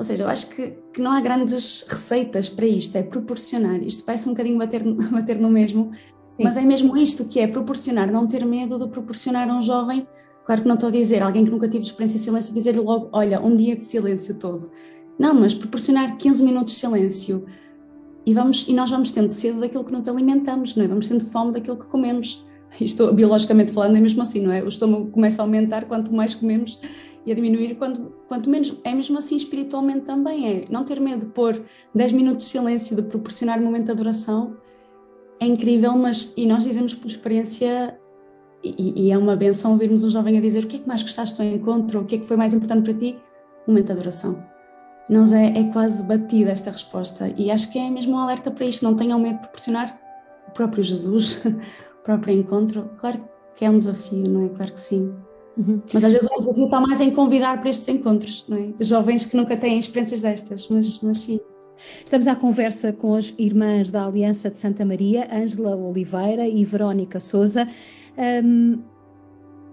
ou 0.00 0.04
seja, 0.04 0.22
eu 0.22 0.28
acho 0.30 0.48
que, 0.48 0.72
que 0.94 1.02
não 1.02 1.10
há 1.10 1.20
grandes 1.20 1.84
receitas 1.86 2.48
para 2.48 2.64
isto, 2.64 2.96
é 2.96 3.02
proporcionar. 3.02 3.82
Isto 3.82 4.02
parece 4.02 4.26
um 4.26 4.32
bocadinho 4.32 4.56
bater, 4.56 4.82
bater 5.12 5.38
no 5.38 5.50
mesmo, 5.50 5.90
Sim. 6.30 6.42
mas 6.42 6.56
é 6.56 6.62
mesmo 6.62 6.96
isto 6.96 7.26
que 7.26 7.38
é 7.38 7.46
proporcionar, 7.46 8.10
não 8.10 8.26
ter 8.26 8.42
medo 8.46 8.78
de 8.78 8.88
proporcionar 8.88 9.50
a 9.50 9.54
um 9.54 9.62
jovem. 9.62 10.08
Claro 10.46 10.62
que 10.62 10.68
não 10.68 10.74
estou 10.74 10.88
a 10.88 10.92
dizer, 10.92 11.22
alguém 11.22 11.44
que 11.44 11.50
nunca 11.50 11.68
tive 11.68 11.84
experiência 11.84 12.18
de 12.18 12.24
silêncio, 12.24 12.54
dizer-lhe 12.54 12.80
logo, 12.80 13.10
olha, 13.12 13.42
um 13.42 13.54
dia 13.54 13.76
de 13.76 13.84
silêncio 13.84 14.34
todo. 14.36 14.70
Não, 15.18 15.34
mas 15.34 15.54
proporcionar 15.54 16.16
15 16.16 16.42
minutos 16.42 16.72
de 16.72 16.80
silêncio, 16.80 17.44
e, 18.24 18.32
vamos, 18.32 18.64
e 18.66 18.72
nós 18.72 18.90
vamos 18.90 19.12
tendo 19.12 19.28
sede 19.28 19.60
daquilo 19.60 19.84
que 19.84 19.92
nos 19.92 20.08
alimentamos, 20.08 20.74
não 20.76 20.82
é? 20.82 20.88
Vamos 20.88 21.10
tendo 21.10 21.26
fome 21.26 21.52
daquilo 21.52 21.76
que 21.76 21.86
comemos. 21.86 22.42
Isto, 22.80 23.12
biologicamente 23.12 23.70
falando, 23.70 23.96
é 23.96 24.00
mesmo 24.00 24.22
assim, 24.22 24.40
não 24.40 24.50
é? 24.50 24.62
O 24.62 24.68
estômago 24.68 25.10
começa 25.10 25.42
a 25.42 25.44
aumentar 25.44 25.84
quanto 25.84 26.14
mais 26.14 26.34
comemos 26.34 26.80
e 27.24 27.33
a 27.33 27.35
diminuir 27.35 27.74
quanto, 27.76 28.00
quanto 28.28 28.48
menos. 28.48 28.76
É 28.85 28.94
mesmo 28.94 29.18
assim 29.18 29.37
espiritualmente 29.37 30.02
também, 30.02 30.48
é 30.48 30.64
não 30.70 30.85
ter 30.85 31.00
medo 31.00 31.26
de 31.26 31.33
pôr 31.33 31.62
10 31.94 32.12
minutos 32.12 32.46
de 32.46 32.52
silêncio, 32.52 32.96
de 32.96 33.02
proporcionar 33.02 33.59
um 33.59 33.64
momento 33.64 33.87
de 33.87 33.92
adoração. 33.92 34.56
É 35.38 35.46
incrível, 35.46 35.96
mas, 35.96 36.33
e 36.37 36.46
nós 36.46 36.64
dizemos 36.64 36.94
por 36.94 37.06
experiência, 37.06 37.98
e, 38.62 39.06
e 39.06 39.11
é 39.11 39.16
uma 39.16 39.37
benção 39.37 39.72
ouvirmos 39.72 40.04
um 40.04 40.11
jovem 40.11 40.37
a 40.37 40.40
dizer 40.40 40.64
o 40.64 40.66
que 40.66 40.76
é 40.76 40.78
que 40.80 40.88
mais 40.88 41.02
gostaste 41.02 41.38
do 41.38 41.44
encontro, 41.44 42.00
o 42.00 42.04
que 42.04 42.16
é 42.16 42.18
que 42.18 42.26
foi 42.26 42.37
mais 42.37 42.52
importante 42.52 42.85
para 42.85 42.98
ti? 42.98 43.18
Um 43.66 43.72
momento 43.72 43.87
de 43.87 43.92
adoração 43.92 44.50
nos 45.11 45.33
é, 45.33 45.46
é 45.46 45.64
quase 45.72 46.04
batida 46.04 46.52
esta 46.52 46.70
resposta 46.70 47.35
e 47.37 47.50
acho 47.50 47.70
que 47.72 47.78
é 47.78 47.90
mesmo 47.90 48.14
um 48.14 48.18
alerta 48.18 48.48
para 48.48 48.64
isto, 48.64 48.85
não 48.85 48.94
tenham 48.94 49.18
medo 49.18 49.35
de 49.35 49.40
proporcionar 49.40 49.98
o 50.46 50.52
próprio 50.52 50.85
Jesus, 50.85 51.42
o 51.98 52.02
próprio 52.04 52.33
encontro, 52.33 52.88
claro 52.96 53.28
que 53.54 53.64
é 53.64 53.70
um 53.70 53.76
desafio, 53.76 54.28
não 54.28 54.46
é? 54.46 54.48
Claro 54.48 54.72
que 54.72 54.80
sim. 54.80 55.12
Uhum. 55.56 55.80
Mas 55.92 56.04
às 56.04 56.12
vezes 56.12 56.28
o 56.30 56.38
desafio 56.38 56.64
está 56.64 56.80
mais 56.80 57.00
em 57.00 57.10
convidar 57.10 57.60
para 57.60 57.70
estes 57.70 57.88
encontros, 57.88 58.44
não 58.48 58.56
é? 58.56 58.72
Jovens 58.80 59.26
que 59.26 59.36
nunca 59.36 59.56
têm 59.56 59.78
experiências 59.78 60.22
destas, 60.22 60.68
mas, 60.68 61.00
mas 61.02 61.18
sim. 61.18 61.40
Estamos 62.04 62.28
à 62.28 62.34
conversa 62.34 62.92
com 62.92 63.14
as 63.14 63.34
irmãs 63.38 63.90
da 63.90 64.04
Aliança 64.04 64.50
de 64.50 64.58
Santa 64.58 64.84
Maria, 64.84 65.28
Ângela 65.32 65.76
Oliveira 65.76 66.46
e 66.46 66.64
Verónica 66.64 67.18
Souza. 67.18 67.66
Um, 68.44 68.78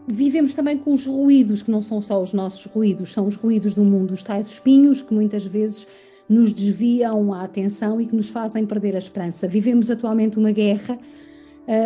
vivemos 0.07 0.53
também 0.53 0.77
com 0.77 0.93
os 0.93 1.05
ruídos, 1.05 1.61
que 1.61 1.69
não 1.69 1.81
são 1.81 2.01
só 2.01 2.21
os 2.21 2.33
nossos 2.33 2.65
ruídos, 2.65 3.11
são 3.11 3.27
os 3.27 3.35
ruídos 3.35 3.75
do 3.75 3.83
mundo, 3.83 4.11
os 4.11 4.23
tais 4.23 4.47
espinhos 4.47 5.01
que 5.01 5.13
muitas 5.13 5.45
vezes 5.45 5.85
nos 6.29 6.53
desviam 6.53 7.33
a 7.33 7.43
atenção 7.43 7.99
e 7.99 8.05
que 8.05 8.15
nos 8.15 8.29
fazem 8.29 8.65
perder 8.65 8.95
a 8.95 8.99
esperança. 8.99 9.47
Vivemos 9.47 9.91
atualmente 9.91 10.37
uma 10.37 10.51
guerra. 10.51 10.97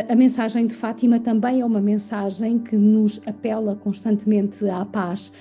A 0.09 0.15
mensagem 0.15 0.67
de 0.67 0.75
Fátima 0.75 1.19
também 1.19 1.61
é 1.61 1.65
uma 1.65 1.81
mensagem 1.81 2.59
que 2.59 2.75
nos 2.75 3.19
apela 3.25 3.75
constantemente 3.75 4.69
à 4.69 4.85
paz. 4.85 5.33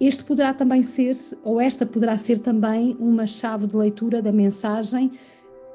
Este 0.00 0.24
poderá 0.24 0.52
também 0.52 0.82
ser, 0.82 1.14
ou 1.44 1.60
esta 1.60 1.86
poderá 1.86 2.16
ser 2.16 2.40
também, 2.40 2.96
uma 2.98 3.26
chave 3.26 3.68
de 3.68 3.76
leitura 3.76 4.20
da 4.20 4.32
mensagem 4.32 5.12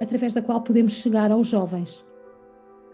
através 0.02 0.34
da 0.34 0.42
qual 0.42 0.62
podemos 0.62 0.94
chegar 0.94 1.32
aos 1.32 1.48
jovens. 1.48 2.04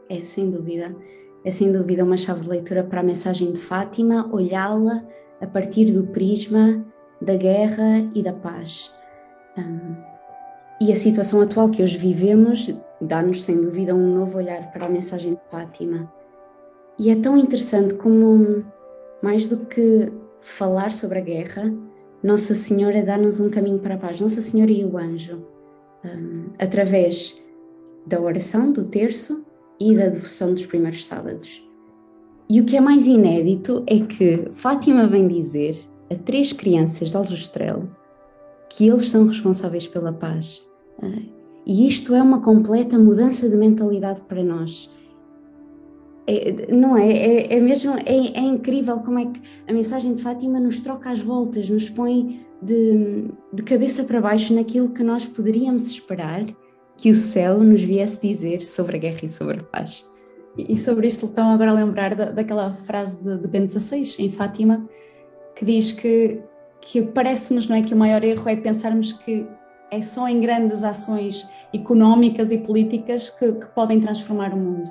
É, 0.07 0.21
sem 0.21 0.51
dúvida 0.51 0.95
é 1.43 1.49
sem 1.49 1.71
dúvida 1.71 2.03
uma 2.03 2.17
chave 2.17 2.41
de 2.41 2.49
leitura 2.49 2.83
para 2.83 2.99
a 2.99 3.03
mensagem 3.03 3.51
de 3.51 3.59
Fátima, 3.59 4.29
olhá-la 4.31 5.03
a 5.39 5.47
partir 5.47 5.85
do 5.85 6.05
prisma 6.07 6.85
da 7.19 7.35
guerra 7.35 8.05
e 8.13 8.21
da 8.21 8.33
paz. 8.33 8.95
Um, 9.57 9.95
e 10.79 10.91
a 10.91 10.95
situação 10.95 11.41
atual 11.41 11.69
que 11.69 11.81
hoje 11.81 11.97
vivemos 11.97 12.75
dá-nos, 13.01 13.43
sem 13.43 13.59
dúvida, 13.59 13.95
um 13.95 14.15
novo 14.15 14.37
olhar 14.37 14.71
para 14.71 14.85
a 14.85 14.89
mensagem 14.89 15.33
de 15.33 15.41
Fátima. 15.49 16.11
E 16.99 17.09
é 17.09 17.15
tão 17.15 17.35
interessante 17.35 17.95
como, 17.95 18.63
mais 19.21 19.47
do 19.47 19.57
que 19.65 20.11
falar 20.39 20.93
sobre 20.93 21.19
a 21.19 21.21
guerra, 21.21 21.73
Nossa 22.23 22.53
Senhora 22.53 23.01
dá-nos 23.03 23.39
um 23.39 23.49
caminho 23.49 23.79
para 23.79 23.95
a 23.95 23.97
paz, 23.97 24.21
Nossa 24.21 24.41
Senhora 24.41 24.71
e 24.71 24.85
o 24.85 24.97
anjo, 24.97 25.43
um, 26.05 26.49
através 26.59 27.41
da 28.05 28.19
oração 28.19 28.71
do 28.71 28.85
terço 28.85 29.43
e 29.79 29.95
da 29.95 30.07
devoção 30.07 30.53
dos 30.53 30.65
primeiros 30.65 31.05
sábados. 31.05 31.67
E 32.49 32.59
o 32.59 32.65
que 32.65 32.75
é 32.75 32.81
mais 32.81 33.07
inédito 33.07 33.83
é 33.87 33.99
que 33.99 34.49
Fátima 34.51 35.07
vem 35.07 35.27
dizer 35.27 35.77
a 36.11 36.15
três 36.15 36.51
crianças 36.51 37.09
de 37.09 37.17
Aljustrel 37.17 37.87
que 38.69 38.87
eles 38.87 39.09
são 39.09 39.25
responsáveis 39.25 39.87
pela 39.87 40.13
paz. 40.13 40.65
E 41.65 41.87
isto 41.87 42.15
é 42.15 42.21
uma 42.21 42.41
completa 42.41 42.97
mudança 42.97 43.47
de 43.47 43.55
mentalidade 43.55 44.21
para 44.21 44.43
nós. 44.43 44.91
É, 46.27 46.71
não 46.71 46.95
é? 46.95 47.11
É, 47.11 47.53
é 47.57 47.59
mesmo 47.59 47.93
é, 48.05 48.39
é, 48.39 48.41
incrível 48.41 48.99
como 48.99 49.19
é 49.19 49.25
que 49.25 49.41
a 49.67 49.73
mensagem 49.73 50.13
de 50.13 50.21
Fátima 50.21 50.59
nos 50.59 50.79
troca 50.79 51.09
as 51.09 51.19
voltas, 51.19 51.69
nos 51.69 51.89
põe 51.89 52.45
de, 52.61 53.27
de 53.51 53.63
cabeça 53.63 54.03
para 54.03 54.21
baixo 54.21 54.53
naquilo 54.53 54.89
que 54.89 55.03
nós 55.03 55.25
poderíamos 55.25 55.87
esperar 55.91 56.45
que 56.97 57.09
o 57.09 57.15
céu 57.15 57.59
nos 57.63 57.81
viesse 57.81 58.21
dizer 58.21 58.63
sobre 58.63 58.97
a 58.97 58.99
guerra 58.99 59.21
e 59.23 59.29
sobre 59.29 59.59
a 59.59 59.63
paz. 59.63 60.07
E 60.57 60.77
sobre 60.77 61.07
isto 61.07 61.25
estão 61.25 61.51
agora 61.51 61.71
a 61.71 61.73
lembrar 61.73 62.13
da, 62.13 62.25
daquela 62.25 62.73
frase 62.73 63.23
de, 63.23 63.37
de 63.37 63.47
Bento 63.47 63.71
XVI, 63.71 64.03
em 64.19 64.29
Fátima, 64.29 64.87
que 65.55 65.65
diz 65.65 65.91
que, 65.91 66.39
que 66.81 67.01
parece-nos 67.01 67.67
não 67.67 67.75
é, 67.75 67.81
que 67.81 67.93
o 67.93 67.97
maior 67.97 68.23
erro 68.23 68.47
é 68.47 68.55
pensarmos 68.55 69.13
que 69.13 69.47
é 69.91 70.01
só 70.01 70.25
em 70.29 70.39
grandes 70.39 70.85
ações 70.85 71.47
económicas 71.73 72.51
e 72.53 72.59
políticas 72.59 73.29
que, 73.29 73.51
que 73.51 73.67
podem 73.67 73.99
transformar 73.99 74.53
o 74.53 74.57
mundo. 74.57 74.89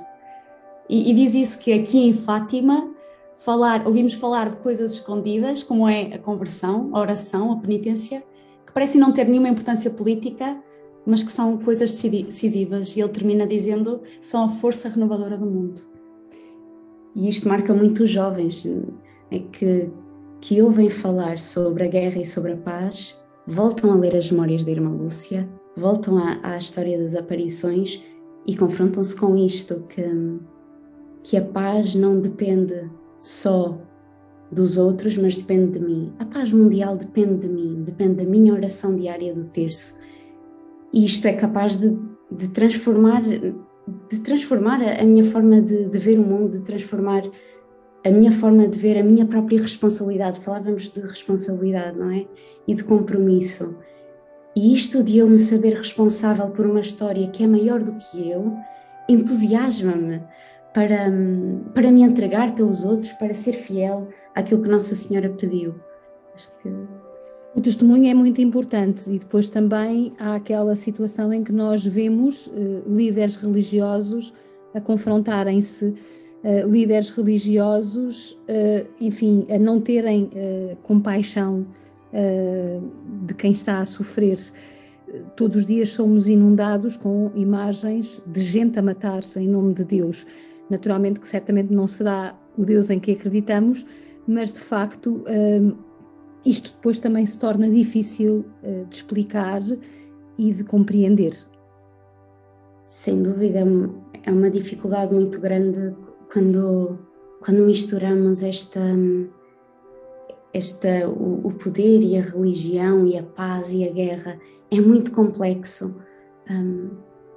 E, 0.88 1.10
e, 1.10 1.14
diz 1.14 1.34
isso 1.34 1.58
que 1.58 1.72
aqui 1.72 2.06
em 2.06 2.12
Fátima 2.12 2.92
falar, 3.34 3.86
ouvimos 3.86 4.12
falar 4.12 4.50
de 4.50 4.58
coisas 4.58 4.92
escondidas, 4.92 5.62
como 5.62 5.88
é 5.88 6.14
a 6.14 6.18
conversão, 6.18 6.90
a 6.92 7.00
oração, 7.00 7.50
a 7.50 7.56
penitência, 7.56 8.22
que 8.66 8.72
parecem 8.72 9.00
não 9.00 9.10
ter 9.10 9.24
nenhuma 9.24 9.48
importância 9.48 9.90
política, 9.90 10.62
mas 11.06 11.22
que 11.22 11.32
são 11.32 11.56
coisas 11.56 11.90
decisivas. 12.02 12.94
E 12.94 13.00
ele 13.00 13.08
termina 13.08 13.46
dizendo: 13.46 14.02
são 14.20 14.44
a 14.44 14.48
força 14.48 14.90
renovadora 14.90 15.38
do 15.38 15.46
mundo. 15.46 15.80
E 17.16 17.28
isto 17.28 17.48
marca 17.48 17.72
muito 17.72 18.02
os 18.02 18.10
jovens, 18.10 18.66
é 19.30 19.38
que, 19.38 19.90
que 20.40 20.60
ouvem 20.60 20.90
falar 20.90 21.38
sobre 21.38 21.84
a 21.84 21.88
guerra 21.88 22.20
e 22.20 22.26
sobre 22.26 22.52
a 22.52 22.56
paz 22.56 23.19
voltam 23.46 23.92
a 23.92 23.96
ler 23.96 24.16
as 24.16 24.30
memórias 24.30 24.64
da 24.64 24.70
irmã 24.70 24.90
Lúcia, 24.90 25.48
voltam 25.76 26.18
à, 26.18 26.38
à 26.42 26.56
história 26.56 26.98
das 26.98 27.14
aparições 27.14 28.04
e 28.46 28.56
confrontam-se 28.56 29.14
com 29.16 29.36
isto 29.36 29.84
que, 29.88 30.04
que 31.22 31.36
a 31.36 31.44
paz 31.44 31.94
não 31.94 32.20
depende 32.20 32.90
só 33.22 33.78
dos 34.50 34.76
outros, 34.76 35.16
mas 35.16 35.36
depende 35.36 35.78
de 35.78 35.84
mim. 35.84 36.12
A 36.18 36.24
paz 36.24 36.52
mundial 36.52 36.96
depende 36.96 37.46
de 37.46 37.48
mim, 37.48 37.82
depende 37.82 38.14
da 38.14 38.24
minha 38.24 38.52
oração 38.52 38.96
diária 38.96 39.34
do 39.34 39.44
terço. 39.44 39.96
E 40.92 41.04
isto 41.04 41.26
é 41.26 41.32
capaz 41.32 41.76
de, 41.76 41.96
de 42.30 42.48
transformar 42.48 43.22
de 44.08 44.20
transformar 44.20 44.80
a 44.82 45.04
minha 45.04 45.24
forma 45.24 45.60
de, 45.60 45.86
de, 45.86 45.98
ver 45.98 46.18
o 46.18 46.22
mundo, 46.22 46.58
de 46.58 46.62
transformar 46.62 47.22
a 48.04 48.10
minha 48.10 48.32
forma 48.32 48.66
de 48.68 48.78
ver 48.78 48.98
a 48.98 49.04
minha 49.04 49.26
própria 49.26 49.60
responsabilidade. 49.60 50.40
Falávamos 50.40 50.90
de 50.90 51.00
responsabilidade, 51.00 51.98
não 51.98 52.10
é? 52.10 52.26
E 52.66 52.74
de 52.74 52.84
compromisso. 52.84 53.76
E 54.56 54.74
isto 54.74 55.02
de 55.02 55.18
eu 55.18 55.28
me 55.28 55.38
saber 55.38 55.74
responsável 55.74 56.48
por 56.48 56.66
uma 56.66 56.80
história 56.80 57.28
que 57.28 57.44
é 57.44 57.46
maior 57.46 57.82
do 57.82 57.92
que 57.92 58.30
eu, 58.30 58.52
entusiasma-me 59.08 60.22
para, 60.74 61.10
para 61.74 61.90
me 61.90 62.02
entregar 62.02 62.54
pelos 62.54 62.84
outros, 62.84 63.12
para 63.12 63.34
ser 63.34 63.52
fiel 63.52 64.08
àquilo 64.34 64.62
que 64.62 64.68
Nossa 64.68 64.94
Senhora 64.94 65.28
pediu. 65.30 65.74
Acho 66.34 66.48
que 66.58 66.68
o 67.54 67.60
testemunho 67.60 68.08
é 68.08 68.14
muito 68.14 68.40
importante 68.40 69.10
e 69.10 69.18
depois 69.18 69.50
também 69.50 70.12
há 70.18 70.36
aquela 70.36 70.76
situação 70.76 71.32
em 71.32 71.42
que 71.42 71.52
nós 71.52 71.84
vemos 71.84 72.46
uh, 72.46 72.82
líderes 72.86 73.34
religiosos 73.36 74.32
a 74.72 74.80
confrontarem-se, 74.80 75.94
uh, 76.44 76.68
líderes 76.68 77.10
religiosos, 77.10 78.32
uh, 78.32 78.86
enfim, 79.00 79.46
a 79.50 79.58
não 79.58 79.80
terem 79.80 80.30
compaixão 80.82 81.66
de 83.22 83.34
quem 83.34 83.52
está 83.52 83.78
a 83.78 83.84
sofrer. 83.84 84.36
Todos 85.36 85.58
os 85.58 85.64
dias 85.64 85.90
somos 85.90 86.26
inundados 86.26 86.96
com 86.96 87.30
imagens 87.36 88.20
de 88.26 88.42
gente 88.42 88.80
a 88.80 88.82
matar-se 88.82 89.38
em 89.38 89.46
nome 89.46 89.74
de 89.74 89.84
Deus. 89.84 90.26
Naturalmente 90.68 91.20
que 91.20 91.28
certamente 91.28 91.72
não 91.72 91.86
será 91.86 92.36
o 92.58 92.64
Deus 92.64 92.90
em 92.90 92.98
que 92.98 93.12
acreditamos, 93.12 93.86
mas 94.26 94.52
de 94.52 94.60
facto 94.60 95.22
isto 96.44 96.72
depois 96.74 96.98
também 96.98 97.26
se 97.26 97.38
torna 97.38 97.68
difícil 97.68 98.44
uh, 98.62 98.86
de 98.86 98.96
explicar 98.96 99.60
e 100.38 100.52
de 100.52 100.64
compreender. 100.64 101.34
Sem 102.86 103.22
dúvida, 103.22 103.60
é 104.24 104.32
uma 104.32 104.50
dificuldade 104.50 105.14
muito 105.14 105.38
grande 105.38 105.94
quando, 106.32 106.98
quando 107.40 107.64
misturamos 107.64 108.42
esta, 108.42 108.80
esta 110.52 111.08
o, 111.08 111.46
o 111.48 111.52
poder 111.54 112.02
e 112.02 112.18
a 112.18 112.22
religião 112.22 113.06
e 113.06 113.18
a 113.18 113.22
paz 113.22 113.72
e 113.72 113.84
a 113.84 113.92
guerra. 113.92 114.38
É 114.70 114.80
muito 114.80 115.12
complexo. 115.12 115.96
Um, 116.48 116.90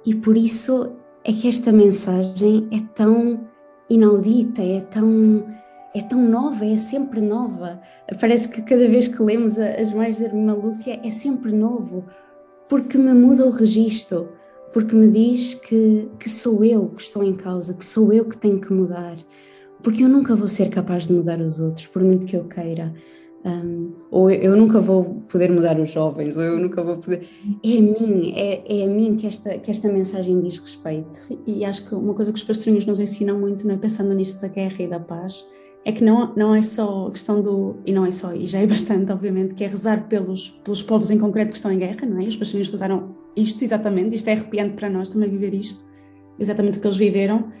e 0.06 0.14
por 0.14 0.36
isso 0.36 0.92
é 1.24 1.32
que 1.32 1.48
esta 1.48 1.72
mensagem 1.72 2.68
é 2.72 2.80
tão 2.94 3.48
inaudita, 3.88 4.62
é 4.62 4.80
tão 4.80 5.44
é 5.94 6.02
tão 6.02 6.20
nova, 6.28 6.66
é 6.66 6.76
sempre 6.76 7.20
nova. 7.20 7.80
Parece 8.20 8.48
que 8.48 8.60
cada 8.62 8.88
vez 8.88 9.06
que 9.06 9.22
lemos 9.22 9.56
as 9.58 9.92
mais 9.92 10.18
da 10.18 10.24
irmã 10.24 10.52
Lúcia 10.52 11.00
é 11.04 11.10
sempre 11.10 11.52
novo, 11.52 12.04
porque 12.68 12.98
me 12.98 13.14
muda 13.14 13.46
o 13.46 13.50
registro, 13.50 14.32
porque 14.74 14.96
me 14.96 15.08
diz 15.08 15.54
que, 15.54 16.08
que 16.18 16.28
sou 16.28 16.64
eu 16.64 16.88
que 16.88 17.00
estou 17.00 17.22
em 17.22 17.32
causa, 17.32 17.74
que 17.74 17.84
sou 17.84 18.12
eu 18.12 18.24
que 18.24 18.36
tenho 18.36 18.60
que 18.60 18.72
mudar, 18.72 19.16
porque 19.80 20.02
eu 20.02 20.08
nunca 20.08 20.34
vou 20.34 20.48
ser 20.48 20.68
capaz 20.68 21.06
de 21.06 21.12
mudar 21.12 21.40
os 21.40 21.60
outros, 21.60 21.86
por 21.86 22.02
muito 22.02 22.26
que 22.26 22.36
eu 22.36 22.44
queira. 22.44 22.92
Um, 23.44 23.92
ou 24.10 24.30
eu 24.30 24.56
nunca 24.56 24.80
vou 24.80 25.22
poder 25.28 25.48
mudar 25.52 25.78
os 25.78 25.92
jovens, 25.92 26.36
ou 26.36 26.42
eu 26.42 26.58
nunca 26.58 26.82
vou 26.82 26.96
poder. 26.96 27.28
É 27.62 27.78
a 27.78 27.82
mim, 27.82 28.32
é, 28.34 28.80
é 28.80 28.84
a 28.84 28.88
mim 28.88 29.14
que 29.14 29.28
esta, 29.28 29.56
que 29.58 29.70
esta 29.70 29.86
mensagem 29.92 30.40
diz 30.40 30.58
respeito. 30.58 31.10
Sim, 31.12 31.38
e 31.46 31.64
acho 31.64 31.88
que 31.88 31.94
uma 31.94 32.12
coisa 32.12 32.32
que 32.32 32.38
os 32.38 32.44
pastorinhos 32.44 32.84
nos 32.84 32.98
ensinam 32.98 33.38
muito, 33.38 33.68
não 33.68 33.76
é? 33.76 33.78
pensando 33.78 34.12
nisto 34.12 34.40
da 34.40 34.48
guerra 34.48 34.82
e 34.82 34.88
da 34.88 34.98
paz, 34.98 35.48
é 35.84 35.92
que 35.92 36.02
não, 36.02 36.34
não 36.34 36.52
é 36.52 36.62
só 36.62 37.10
questão 37.10 37.40
do, 37.40 37.76
e 37.86 37.92
não 37.92 38.04
é 38.04 38.10
só, 38.10 38.34
e 38.34 38.44
já 38.44 38.58
é 38.58 38.66
bastante, 38.66 39.12
obviamente, 39.12 39.54
que 39.54 39.62
é 39.62 39.68
rezar 39.68 40.08
pelos, 40.08 40.50
pelos 40.50 40.82
povos 40.82 41.12
em 41.12 41.18
concreto 41.18 41.52
que 41.52 41.58
estão 41.58 41.70
em 41.70 41.78
guerra, 41.78 42.04
não 42.06 42.18
é? 42.18 42.24
Os 42.24 42.36
pastorinhos 42.36 42.68
rezaram 42.68 43.22
isto 43.36 43.62
exatamente, 43.62 44.14
isto 44.14 44.28
é 44.28 44.32
arrepiante 44.32 44.74
para 44.74 44.88
nós 44.90 45.08
também 45.08 45.28
viver 45.28 45.54
isto, 45.54 45.84
exatamente 46.38 46.78
o 46.78 46.80
que 46.80 46.86
eles 46.86 46.96
viveram, 46.96 47.52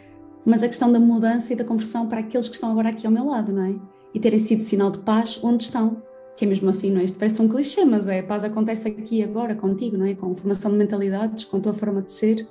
mas 0.44 0.62
a 0.62 0.68
questão 0.68 0.90
da 0.90 1.00
mudança 1.00 1.52
e 1.52 1.56
da 1.56 1.64
conversão 1.64 2.08
para 2.08 2.20
aqueles 2.20 2.48
que 2.48 2.54
estão 2.54 2.70
agora 2.70 2.90
aqui 2.90 3.06
ao 3.06 3.12
meu 3.12 3.24
lado, 3.24 3.52
não 3.52 3.64
é? 3.64 3.74
E 4.12 4.20
terem 4.20 4.38
sido 4.38 4.62
sinal 4.62 4.90
de 4.90 4.98
paz 4.98 5.40
onde 5.42 5.64
estão, 5.64 6.02
que 6.36 6.44
é 6.44 6.48
mesmo 6.48 6.68
assim, 6.68 6.90
não 6.90 7.00
é? 7.00 7.04
Isto 7.04 7.18
parece 7.18 7.40
um 7.40 7.48
clichê, 7.48 7.84
mas 7.84 8.06
é, 8.06 8.20
a 8.20 8.22
paz 8.22 8.44
acontece 8.44 8.88
aqui 8.88 9.22
agora 9.22 9.54
contigo, 9.54 9.96
não 9.96 10.06
é? 10.06 10.14
Com 10.14 10.34
formação 10.34 10.70
de 10.70 10.76
mentalidades, 10.76 11.44
com 11.44 11.56
a 11.56 11.60
tua 11.60 11.72
forma 11.72 12.02
de 12.02 12.10
ser, 12.10 12.46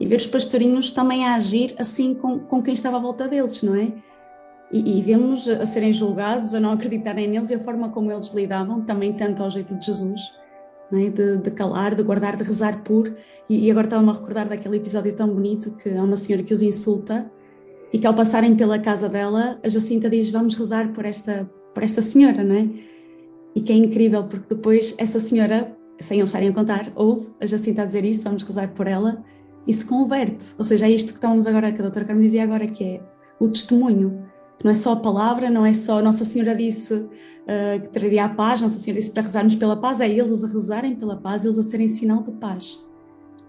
e 0.00 0.06
ver 0.06 0.16
os 0.16 0.26
pastorinhos 0.26 0.90
também 0.90 1.24
a 1.24 1.34
agir 1.34 1.74
assim 1.78 2.14
com, 2.14 2.38
com 2.38 2.62
quem 2.62 2.72
estava 2.72 2.96
à 2.96 3.00
volta 3.00 3.28
deles, 3.28 3.62
não 3.62 3.74
é? 3.74 3.92
e, 4.70 4.98
e 4.98 5.02
vemos 5.02 5.48
a 5.48 5.64
serem 5.64 5.92
julgados, 5.92 6.54
a 6.54 6.60
não 6.60 6.72
acreditarem 6.72 7.28
neles 7.28 7.50
e 7.50 7.54
a 7.54 7.58
forma 7.58 7.88
como 7.88 8.10
eles 8.10 8.28
lidavam, 8.30 8.82
também 8.82 9.12
tanto 9.12 9.42
ao 9.42 9.50
jeito 9.50 9.74
de 9.76 9.86
Jesus, 9.86 10.20
é? 10.92 11.10
de, 11.10 11.36
de, 11.38 11.50
calar, 11.50 11.94
de 11.94 12.02
guardar, 12.02 12.36
de 12.36 12.44
rezar 12.44 12.82
por. 12.82 13.12
E, 13.48 13.66
e 13.66 13.70
agora 13.70 13.86
estava-me 13.86 14.10
a 14.10 14.12
recordar 14.12 14.48
daquele 14.48 14.76
episódio 14.76 15.12
tão 15.14 15.28
bonito 15.28 15.72
que 15.72 15.90
há 15.90 16.02
uma 16.02 16.16
senhora 16.16 16.42
que 16.42 16.54
os 16.54 16.62
insulta 16.62 17.30
e 17.92 17.98
que 17.98 18.06
ao 18.06 18.14
passarem 18.14 18.54
pela 18.54 18.78
casa 18.78 19.08
dela, 19.08 19.58
a 19.64 19.68
Jacinta 19.68 20.08
diz: 20.08 20.30
Vamos 20.30 20.54
rezar 20.54 20.92
por 20.92 21.04
esta, 21.04 21.50
por 21.74 21.82
esta 21.82 22.02
senhora, 22.02 22.42
não 22.42 22.54
é? 22.54 22.68
E 23.54 23.60
que 23.60 23.72
é 23.72 23.76
incrível, 23.76 24.24
porque 24.24 24.54
depois 24.54 24.94
essa 24.98 25.18
senhora, 25.18 25.76
sem 25.98 26.18
eles 26.18 26.30
estarem 26.30 26.50
a 26.50 26.52
contar, 26.52 26.92
ouve 26.94 27.32
a 27.40 27.46
Jacinta 27.46 27.82
a 27.82 27.84
dizer 27.84 28.04
isto: 28.04 28.24
Vamos 28.24 28.42
rezar 28.42 28.68
por 28.74 28.86
ela, 28.86 29.24
e 29.66 29.74
se 29.74 29.84
converte. 29.84 30.54
Ou 30.58 30.64
seja, 30.64 30.86
é 30.86 30.90
isto 30.90 31.08
que 31.08 31.18
estamos 31.18 31.46
agora, 31.46 31.70
que 31.72 31.78
a 31.78 31.82
doutora 31.82 32.06
Carmen 32.06 32.24
dizia 32.24 32.42
agora, 32.42 32.66
que 32.66 32.84
é 32.84 33.00
o 33.38 33.48
testemunho 33.48 34.26
não 34.62 34.70
é 34.70 34.74
só 34.74 34.92
a 34.92 34.96
palavra, 34.96 35.50
não 35.50 35.64
é 35.64 35.72
só 35.72 36.02
Nossa 36.02 36.24
Senhora 36.24 36.54
disse 36.54 36.94
uh, 36.94 37.80
que 37.80 37.88
traria 37.90 38.24
a 38.24 38.28
paz, 38.28 38.60
Nossa 38.60 38.78
Senhora 38.78 39.00
disse 39.00 39.12
para 39.12 39.22
rezarmos 39.22 39.54
pela 39.54 39.76
paz, 39.76 40.00
é 40.00 40.08
eles 40.08 40.42
a 40.42 40.48
rezarem 40.48 40.96
pela 40.96 41.16
paz, 41.16 41.44
eles 41.44 41.58
a 41.58 41.62
serem 41.62 41.88
sinal 41.88 42.22
de 42.22 42.32
paz. 42.32 42.84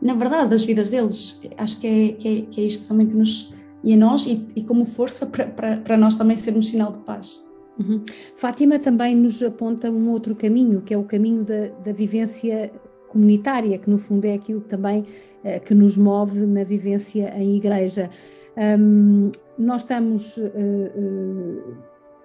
Na 0.02 0.14
verdade, 0.14 0.50
das 0.50 0.64
vidas 0.64 0.92
deles, 0.92 1.40
acho 1.58 1.80
que 1.80 1.88
é, 1.88 2.12
que 2.14 2.28
é, 2.28 2.42
que 2.44 2.62
é 2.62 2.64
isto 2.64 2.88
também 2.88 3.08
que 3.08 3.16
nos. 3.16 3.54
e 3.84 3.94
a 3.94 3.98
nós, 3.98 4.26
e, 4.26 4.48
e 4.56 4.64
como 4.64 4.86
força 4.86 5.26
para, 5.26 5.48
para, 5.48 5.78
para, 5.78 5.98
nós 5.98 6.16
também 6.16 6.38
sermos 6.38 6.70
sinal 6.70 6.92
de 6.92 7.00
paz. 7.00 7.44
Uhum. 7.78 8.04
Fátima 8.36 8.78
também 8.78 9.16
nos 9.16 9.42
aponta 9.42 9.90
um 9.90 10.10
outro 10.12 10.36
caminho, 10.36 10.82
que 10.82 10.94
é 10.94 10.98
o 10.98 11.04
caminho 11.04 11.44
da, 11.44 11.68
da 11.84 11.92
vivência 11.92 12.72
comunitária, 13.10 13.78
que 13.78 13.90
no 13.90 13.98
fundo 13.98 14.26
é 14.26 14.34
aquilo 14.34 14.62
também 14.62 15.02
uh, 15.02 15.60
que 15.66 15.74
nos 15.74 15.98
move 15.98 16.46
na 16.46 16.64
vivência 16.64 17.34
em 17.38 17.58
igreja. 17.58 18.10
Um, 18.58 19.32
nós 19.58 19.82
estamos 19.82 20.38
uh, 20.38 20.42
uh, 20.42 21.78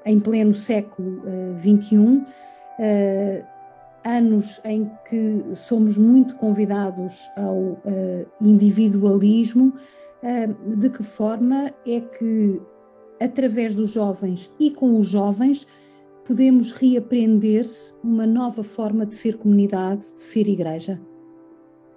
em 0.04 0.18
pleno 0.18 0.54
século 0.54 1.22
XXI, 1.58 1.96
uh, 1.98 3.44
anos 4.04 4.60
em 4.64 4.90
que 5.08 5.42
somos 5.54 5.96
muito 5.96 6.37
convidados 6.37 7.30
ao 7.37 7.78
individualismo. 8.40 9.72
de 10.76 10.90
que 10.90 11.02
forma 11.02 11.72
é 11.87 12.00
que, 12.00 12.60
através 13.18 13.74
dos 13.74 13.92
jovens 13.92 14.52
e 14.60 14.70
com 14.70 14.98
os 14.98 15.06
jovens, 15.06 15.66
podemos 16.26 16.72
reaprender 16.72 17.64
uma 18.02 18.26
nova 18.26 18.62
forma 18.62 19.06
de 19.06 19.16
ser 19.16 19.38
comunidade, 19.38 20.14
de 20.14 20.22
ser 20.22 20.48
igreja? 20.48 21.00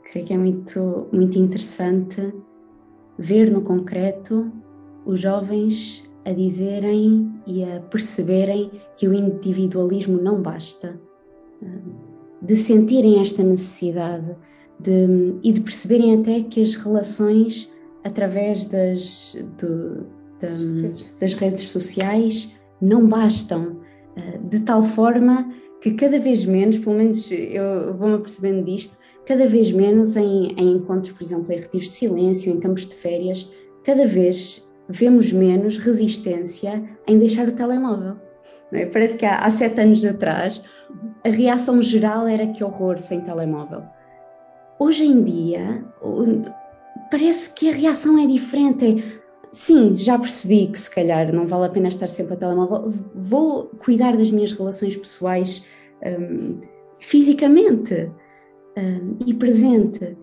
Creio 0.03 0.25
que 0.25 0.33
é 0.33 0.37
muito, 0.37 1.07
muito 1.11 1.37
interessante 1.37 2.33
ver 3.17 3.51
no 3.51 3.61
concreto 3.61 4.51
os 5.05 5.21
jovens 5.21 6.07
a 6.25 6.33
dizerem 6.33 7.31
e 7.47 7.63
a 7.63 7.79
perceberem 7.79 8.71
que 8.97 9.07
o 9.07 9.13
individualismo 9.13 10.21
não 10.21 10.41
basta, 10.41 10.99
de 12.41 12.55
sentirem 12.55 13.21
esta 13.21 13.41
necessidade 13.41 14.35
de, 14.79 15.37
e 15.41 15.51
de 15.53 15.61
perceberem 15.61 16.19
até 16.19 16.41
que 16.41 16.61
as 16.61 16.75
relações 16.75 17.71
através 18.03 18.65
das, 18.65 19.37
de, 19.57 20.49
das 21.19 21.33
redes 21.33 21.69
sociais. 21.69 22.53
não 22.81 23.07
bastam, 23.07 23.79
de 24.49 24.59
tal 24.61 24.83
forma 24.83 25.51
que 25.81 25.93
cada 25.93 26.19
vez 26.19 26.45
menos, 26.45 26.79
pelo 26.79 26.95
menos 26.95 27.31
eu 27.31 27.95
vou-me 27.97 28.19
percebendo 28.19 28.65
disto, 28.65 28.97
cada 29.27 29.45
vez 29.45 29.73
menos 29.73 30.15
em, 30.15 30.53
em 30.57 30.71
encontros, 30.77 31.11
por 31.11 31.21
exemplo, 31.21 31.51
em 31.51 31.57
retiros 31.57 31.89
de 31.89 31.95
silêncio, 31.95 32.49
em 32.49 32.59
campos 32.61 32.87
de 32.87 32.95
férias, 32.95 33.51
cada 33.83 34.07
vez 34.07 34.71
vemos 34.87 35.33
menos 35.33 35.77
resistência 35.77 36.81
em 37.05 37.19
deixar 37.19 37.49
o 37.49 37.51
telemóvel. 37.51 38.15
É? 38.71 38.85
Parece 38.85 39.17
que 39.17 39.25
há, 39.25 39.39
há, 39.39 39.51
sete 39.51 39.81
anos 39.81 40.03
atrás 40.05 40.63
a 41.25 41.29
reação 41.29 41.81
geral 41.81 42.25
era 42.25 42.47
que 42.47 42.63
horror 42.63 42.99
sem 42.99 43.19
telemóvel. 43.19 43.83
Hoje 44.79 45.05
em 45.05 45.21
dia 45.21 45.83
parece 47.11 47.53
que 47.53 47.69
a 47.69 47.73
reação 47.73 48.17
é 48.17 48.25
diferente. 48.25 49.03
É, 49.03 49.19
sim, 49.51 49.97
já 49.97 50.17
percebi 50.17 50.67
que 50.67 50.79
se 50.79 50.89
calhar 50.89 51.33
não 51.33 51.45
vale 51.45 51.65
a 51.65 51.69
pena 51.69 51.89
estar 51.89 52.07
sempre 52.07 52.35
a 52.35 52.37
telemóvel. 52.37 52.85
Vou 53.13 53.71
cuidar 53.77 54.15
das 54.15 54.31
minhas 54.31 54.53
relações 54.53 54.95
pessoais. 54.95 55.65
Um, 56.01 56.61
fisicamente 56.99 58.09
um, 58.77 59.17
e 59.25 59.33
presente. 59.33 60.15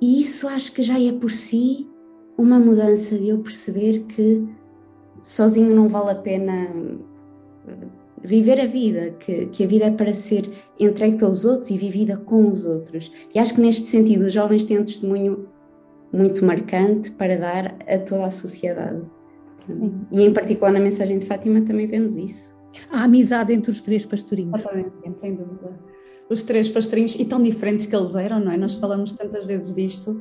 E 0.00 0.20
isso 0.20 0.46
acho 0.48 0.72
que 0.72 0.82
já 0.82 1.00
é 1.00 1.12
por 1.12 1.30
si 1.30 1.88
uma 2.36 2.58
mudança 2.58 3.18
de 3.18 3.28
eu 3.28 3.38
perceber 3.38 4.04
que 4.04 4.46
sozinho 5.22 5.74
não 5.74 5.88
vale 5.88 6.10
a 6.10 6.14
pena 6.14 6.68
viver 8.22 8.60
a 8.60 8.66
vida, 8.66 9.12
que, 9.12 9.46
que 9.46 9.64
a 9.64 9.66
vida 9.66 9.86
é 9.86 9.90
para 9.90 10.12
ser 10.14 10.50
entregue 10.78 11.18
pelos 11.18 11.44
outros 11.44 11.70
e 11.70 11.78
vivida 11.78 12.16
com 12.16 12.50
os 12.50 12.64
outros. 12.64 13.12
E 13.34 13.38
acho 13.38 13.54
que 13.54 13.60
neste 13.60 13.88
sentido 13.88 14.26
os 14.26 14.34
jovens 14.34 14.64
têm 14.64 14.78
um 14.78 14.84
testemunho 14.84 15.48
muito 16.12 16.44
marcante 16.44 17.10
para 17.12 17.36
dar 17.36 17.76
a 17.86 17.98
toda 17.98 18.26
a 18.26 18.30
sociedade. 18.30 19.02
Sim. 19.68 20.00
E 20.10 20.22
em 20.22 20.32
particular 20.32 20.72
na 20.72 20.80
mensagem 20.80 21.18
de 21.18 21.26
Fátima 21.26 21.60
também 21.62 21.86
vemos 21.86 22.16
isso. 22.16 22.58
A 22.90 23.04
amizade 23.04 23.52
entre 23.52 23.70
os 23.70 23.82
três 23.82 24.04
pastorinhos. 24.04 24.60
Exatamente, 24.60 25.20
sem 25.20 25.34
dúvida. 25.34 25.89
Os 26.30 26.42
três 26.44 26.68
pastorinhos, 26.68 27.16
e 27.16 27.24
tão 27.24 27.42
diferentes 27.42 27.86
que 27.86 27.94
eles 27.94 28.14
eram, 28.14 28.40
não 28.40 28.52
é? 28.52 28.56
Nós 28.56 28.74
falamos 28.74 29.12
tantas 29.12 29.44
vezes 29.44 29.74
disto. 29.74 30.20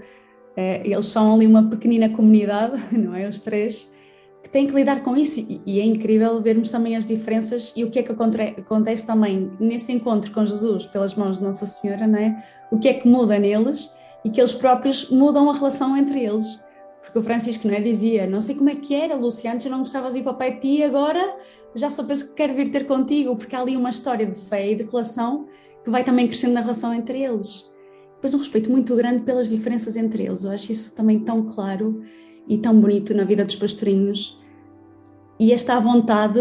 É, 0.57 0.81
eles 0.85 1.05
são 1.05 1.33
ali 1.33 1.45
uma 1.45 1.69
pequenina 1.69 2.09
comunidade, 2.09 2.81
não 2.97 3.15
é? 3.15 3.29
Os 3.29 3.39
três 3.39 3.93
que 4.41 4.49
têm 4.49 4.65
que 4.65 4.73
lidar 4.73 5.03
com 5.03 5.15
isso 5.15 5.45
e, 5.65 5.79
é 5.79 5.85
incrível 5.85 6.41
vermos 6.41 6.69
também 6.69 6.95
as 6.95 7.05
diferenças 7.05 7.73
e 7.75 7.83
o 7.83 7.91
que 7.91 7.99
é 7.99 8.03
que 8.03 8.11
acontece 8.11 9.05
também 9.05 9.51
neste 9.59 9.91
encontro 9.91 10.31
com 10.31 10.45
Jesus 10.45 10.87
pelas 10.87 11.13
mãos 11.13 11.37
de 11.37 11.43
Nossa 11.43 11.65
Senhora, 11.65 12.07
não 12.07 12.17
é? 12.17 12.43
O 12.71 12.79
que 12.79 12.87
é 12.87 12.93
que 12.93 13.07
muda 13.07 13.37
neles 13.37 13.93
e 14.23 14.29
que 14.29 14.39
eles 14.39 14.53
próprios 14.53 15.09
mudam 15.09 15.49
a 15.49 15.53
relação 15.53 15.95
entre 15.95 16.23
eles. 16.23 16.63
Porque 17.01 17.17
o 17.19 17.21
Francisco 17.21 17.67
não 17.67 17.73
é, 17.73 17.81
dizia, 17.81 18.27
não 18.27 18.39
sei 18.39 18.55
como 18.55 18.69
é 18.69 18.75
que 18.75 18.93
era, 18.93 19.15
Luciano, 19.15 19.59
eu 19.63 19.71
não 19.71 19.79
gostava 19.79 20.11
de 20.11 20.19
ir 20.19 20.23
para 20.23 20.31
o 20.31 20.35
pai 20.35 20.53
de 20.53 20.59
ti, 20.59 20.83
agora 20.83 21.37
já 21.73 21.89
só 21.89 22.03
penso 22.03 22.29
que 22.29 22.33
quero 22.35 22.53
vir 22.53 22.69
ter 22.69 22.85
contigo, 22.85 23.35
porque 23.35 23.55
há 23.55 23.61
ali 23.61 23.75
uma 23.75 23.89
história 23.89 24.25
de 24.25 24.35
fé 24.35 24.71
e 24.71 24.75
de 24.75 24.83
relação 24.83 25.47
que 25.83 25.89
vai 25.89 26.03
também 26.03 26.27
crescendo 26.27 26.53
na 26.53 26.61
relação 26.61 26.93
entre 26.93 27.21
eles. 27.21 27.71
Depois 28.15 28.33
um 28.33 28.37
respeito 28.37 28.69
muito 28.69 28.95
grande 28.95 29.23
pelas 29.23 29.49
diferenças 29.49 29.95
entre 29.95 30.23
eles, 30.25 30.43
eu 30.43 30.51
acho 30.51 30.71
isso 30.71 30.93
também 30.93 31.19
tão 31.19 31.43
claro 31.43 32.01
e 32.47 32.57
tão 32.57 32.79
bonito 32.79 33.13
na 33.13 33.23
vida 33.23 33.45
dos 33.45 33.55
pastorinhos. 33.55 34.37
E 35.39 35.53
esta 35.53 35.79
vontade 35.79 36.37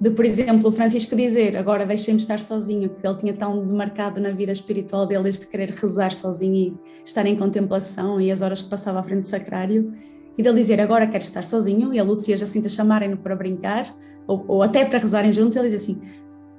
de, 0.00 0.10
por 0.10 0.24
exemplo, 0.24 0.68
o 0.68 0.72
Francisco 0.72 1.16
dizer 1.16 1.56
agora 1.56 1.84
deixem-me 1.84 2.20
estar 2.20 2.38
sozinho, 2.38 2.90
que 2.90 3.04
ele 3.04 3.18
tinha 3.18 3.32
tão 3.32 3.66
demarcado 3.66 4.20
na 4.20 4.30
vida 4.30 4.52
espiritual 4.52 5.04
dele 5.04 5.28
este 5.28 5.48
querer 5.48 5.70
rezar 5.70 6.12
sozinho 6.12 6.54
e 6.54 6.74
estar 7.04 7.26
em 7.26 7.34
contemplação 7.34 8.20
e 8.20 8.30
as 8.30 8.40
horas 8.40 8.62
que 8.62 8.70
passava 8.70 9.00
à 9.00 9.02
frente 9.02 9.22
do 9.22 9.26
sacrário, 9.26 9.92
e 10.38 10.42
dele 10.42 10.54
dizer 10.54 10.80
agora 10.80 11.08
quero 11.08 11.24
estar 11.24 11.44
sozinho, 11.44 11.92
e 11.92 11.98
a 11.98 12.04
Lúcia 12.04 12.38
já 12.38 12.46
sinta 12.46 12.68
chamarem-no 12.68 13.16
para 13.16 13.34
brincar, 13.34 13.92
ou, 14.28 14.44
ou, 14.46 14.62
até 14.62 14.84
para 14.84 15.00
rezarem 15.00 15.32
juntos, 15.32 15.56
ele 15.56 15.68
diz 15.68 15.82
assim, 15.82 16.00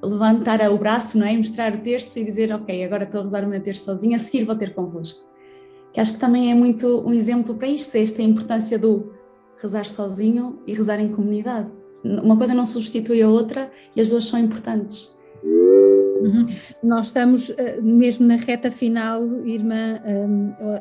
levantar 0.02 0.62
o 0.72 0.78
braço, 0.78 1.18
não 1.18 1.26
é? 1.26 1.38
mostrar 1.38 1.74
o 1.74 1.80
terço 1.80 2.18
e 2.20 2.24
dizer 2.24 2.54
ok, 2.54 2.84
agora 2.84 3.04
estou 3.04 3.22
a 3.22 3.24
rezar 3.24 3.44
o 3.44 3.48
meu 3.48 3.62
terço 3.62 3.86
sozinho, 3.86 4.16
a 4.16 4.20
seguir 4.20 4.46
vou 4.46 4.56
ter 4.56 4.74
convosco 4.74 5.32
que 5.92 6.00
acho 6.00 6.14
que 6.14 6.20
também 6.20 6.52
é 6.52 6.56
muito 6.56 7.06
um 7.06 7.14
exemplo 7.14 7.56
para 7.56 7.68
isto, 7.68 7.96
esta 7.96 8.22
importância 8.22 8.80
do 8.80 9.14
rezar 9.58 9.86
sozinho 9.86 10.60
e 10.66 10.74
rezar 10.74 11.00
em 11.00 11.10
comunidade. 11.10 11.70
Uma 12.04 12.38
coisa 12.38 12.54
não 12.54 12.66
substitui 12.66 13.22
a 13.22 13.30
outra 13.30 13.70
e 13.96 14.02
as 14.02 14.10
duas 14.10 14.26
são 14.26 14.40
importantes. 14.40 15.14
Uhum. 15.44 16.48
Nós 16.84 17.08
estamos 17.08 17.50
uh, 17.50 17.56
mesmo 17.82 18.26
na 18.26 18.36
reta 18.36 18.72
final, 18.72 19.24
irmã 19.46 20.00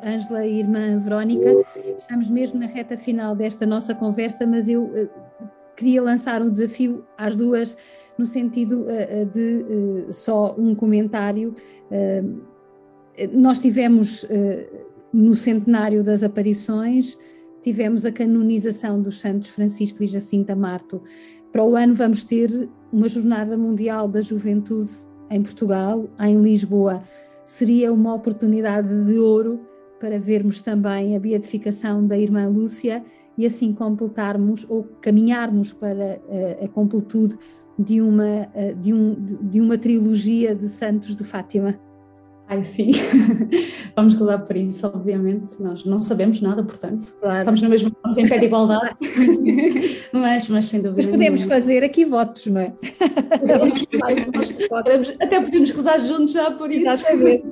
Ângela 0.05 0.41
um, 0.41 0.45
e 0.45 0.59
irmã 0.61 0.99
Verónica, 0.99 1.51
estamos 1.99 2.29
mesmo 2.31 2.61
na 2.61 2.67
reta 2.67 2.97
final 2.97 3.35
desta 3.35 3.67
nossa 3.67 3.95
conversa, 3.95 4.47
mas 4.47 4.69
eu 4.69 4.85
uh, 4.85 5.09
queria 5.77 6.03
lançar 6.03 6.43
um 6.43 6.51
desafio 6.51 7.05
às 7.17 7.37
duas, 7.37 7.77
no 8.21 8.27
sentido 8.27 8.83
uh, 8.83 9.27
de 9.33 10.13
só 10.13 10.55
um 10.59 10.75
comentário. 10.75 11.55
nós 13.33 13.59
tivemos 13.59 14.27
no 15.13 15.35
centenário 15.35 16.05
das 16.05 16.23
aparições, 16.23 17.19
tivemos 17.61 18.07
a 18.07 18.13
canonização 18.13 19.01
dos 19.01 19.21
santos 19.21 19.51
Francisco 19.51 20.03
e 20.03 20.07
Jacinta 20.07 20.55
Marto. 20.55 21.03
Para 21.53 21.65
o 21.65 21.75
ano 21.75 21.95
vamos 21.95 22.23
ter 22.25 22.49
uma 22.93 23.09
Jornada 23.09 23.57
Mundial 23.57 24.09
da 24.09 24.21
Juventude 24.21 24.91
em 25.31 25.43
Portugal, 25.43 26.09
em 26.21 26.41
Lisboa. 26.41 27.03
Seria 27.47 27.93
uma 27.93 28.15
oportunidade 28.15 29.05
de 29.05 29.19
ouro 29.19 29.61
para 30.01 30.19
vermos 30.19 30.63
também 30.63 31.17
a 31.17 31.21
beatificação 31.21 32.07
da 32.07 32.19
irmã 32.19 32.49
Lúcia 32.49 33.05
e 33.37 33.47
assim 33.47 33.73
completarmos 33.73 34.67
ou 34.69 34.85
caminharmos 35.01 35.73
para 35.73 36.21
a, 36.61 36.65
a 36.65 36.69
completude 36.69 37.37
de 37.83 38.01
uma, 38.01 38.49
de, 38.81 38.93
um, 38.93 39.15
de 39.25 39.61
uma 39.61 39.79
trilogia 39.79 40.55
de 40.55 40.69
santos 40.69 41.17
de 41.17 41.25
Fátima. 41.25 41.79
Ai, 42.51 42.65
sim. 42.65 42.91
Vamos 43.95 44.15
rezar 44.15 44.39
por 44.41 44.57
isso, 44.57 44.85
obviamente. 44.85 45.63
Nós 45.63 45.85
não 45.85 46.01
sabemos 46.01 46.41
nada, 46.41 46.65
portanto. 46.65 47.17
Claro. 47.21 47.39
Estamos, 47.39 47.63
no 47.63 47.69
mesmo, 47.69 47.89
estamos 47.91 48.19
em 48.19 48.29
pé 48.29 48.39
de 48.39 48.47
igualdade. 48.47 48.97
mas, 50.13 50.49
mas 50.49 50.65
sem 50.65 50.83
dúvida. 50.83 51.03
Mas 51.03 51.11
podemos 51.13 51.41
nenhuma. 51.41 51.55
fazer 51.55 51.85
aqui 51.85 52.05
votos, 52.05 52.47
não 52.47 52.61
é? 52.61 52.75
Podemos, 54.69 55.17
até 55.21 55.41
podemos 55.41 55.71
rezar 55.71 55.99
juntos 56.01 56.33
já 56.35 56.51
por 56.51 56.73
isso. 56.73 56.91
Exatamente. 56.91 57.47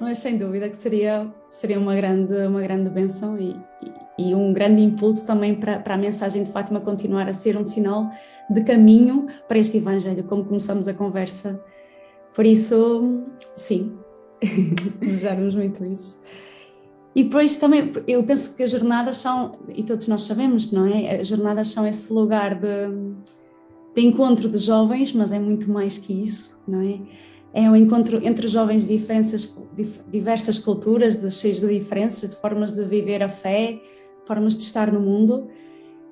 Mas 0.00 0.18
sem 0.20 0.38
dúvida 0.38 0.70
que 0.70 0.76
seria, 0.76 1.30
seria 1.50 1.78
uma, 1.78 1.94
grande, 1.94 2.34
uma 2.46 2.62
grande 2.62 2.88
benção 2.88 3.38
e, 3.38 3.50
e, 3.50 3.92
e 4.18 4.34
um 4.34 4.52
grande 4.52 4.82
impulso 4.82 5.26
também 5.26 5.54
para, 5.54 5.78
para 5.78 5.94
a 5.94 5.98
mensagem 5.98 6.42
de 6.42 6.50
Fátima 6.50 6.80
continuar 6.80 7.28
a 7.28 7.32
ser 7.32 7.56
um 7.56 7.64
sinal 7.64 8.10
de 8.50 8.62
caminho 8.62 9.26
para 9.46 9.58
este 9.58 9.76
Evangelho, 9.76 10.24
como 10.24 10.44
começamos 10.44 10.88
a 10.88 10.94
conversa 10.94 11.60
por 12.38 12.46
isso, 12.46 13.24
sim, 13.56 13.98
desejamos 15.00 15.56
muito 15.56 15.84
isso. 15.84 16.20
E 17.12 17.24
depois 17.24 17.56
também, 17.56 17.90
eu 18.06 18.22
penso 18.22 18.54
que 18.54 18.62
as 18.62 18.70
jornadas 18.70 19.16
são, 19.16 19.58
e 19.74 19.82
todos 19.82 20.06
nós 20.06 20.22
sabemos, 20.22 20.70
não 20.70 20.86
é? 20.86 21.20
As 21.20 21.26
jornadas 21.26 21.66
são 21.66 21.84
esse 21.84 22.12
lugar 22.12 22.54
de, 22.54 23.12
de 23.92 24.02
encontro 24.02 24.48
de 24.48 24.58
jovens, 24.58 25.12
mas 25.12 25.32
é 25.32 25.40
muito 25.40 25.68
mais 25.68 25.98
que 25.98 26.12
isso, 26.12 26.60
não 26.68 26.80
é? 26.80 27.00
É 27.52 27.68
um 27.68 27.74
encontro 27.74 28.24
entre 28.24 28.46
jovens 28.46 28.86
de 28.86 28.96
diferenças, 28.96 29.52
diversas 30.08 30.60
culturas, 30.60 31.16
de, 31.16 31.28
cheios 31.32 31.58
de 31.58 31.76
diferenças, 31.76 32.30
de 32.30 32.36
formas 32.36 32.74
de 32.76 32.84
viver 32.84 33.20
a 33.20 33.28
fé, 33.28 33.80
formas 34.22 34.56
de 34.56 34.62
estar 34.62 34.92
no 34.92 35.00
mundo, 35.00 35.48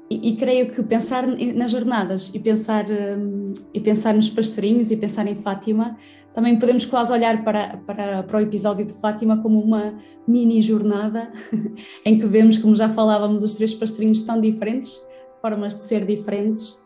e, 0.08 0.30
e, 0.30 0.36
creio 0.36 0.70
que 0.70 0.82
pensar 0.84 1.26
nas 1.26 1.72
jornadas 1.72 2.30
e 2.32 2.38
pensar, 2.38 2.86
um, 2.88 3.52
e 3.74 3.80
pensar 3.80 4.14
nos 4.14 4.30
pastorinhos 4.30 4.92
e 4.92 4.96
pensar 4.96 5.26
em 5.26 5.34
Fátima, 5.34 5.96
também 6.32 6.58
podemos 6.60 6.84
quase 6.84 7.12
olhar 7.12 7.42
para, 7.42 7.78
para, 7.78 8.22
para 8.22 8.36
o 8.36 8.40
episódio 8.40 8.86
de 8.86 8.92
Fátima 8.92 9.42
como 9.42 9.60
uma 9.60 9.94
mini 10.26 10.62
jornada 10.62 11.32
em 12.06 12.20
que 12.20 12.26
vemos, 12.26 12.56
como 12.56 12.76
já 12.76 12.88
falávamos, 12.88 13.42
os 13.42 13.54
três 13.54 13.74
pastorinhos 13.74 14.22
tão 14.22 14.40
diferentes, 14.40 15.02
formas 15.40 15.74
de 15.74 15.82
ser 15.82 16.06
diferentes, 16.06 16.78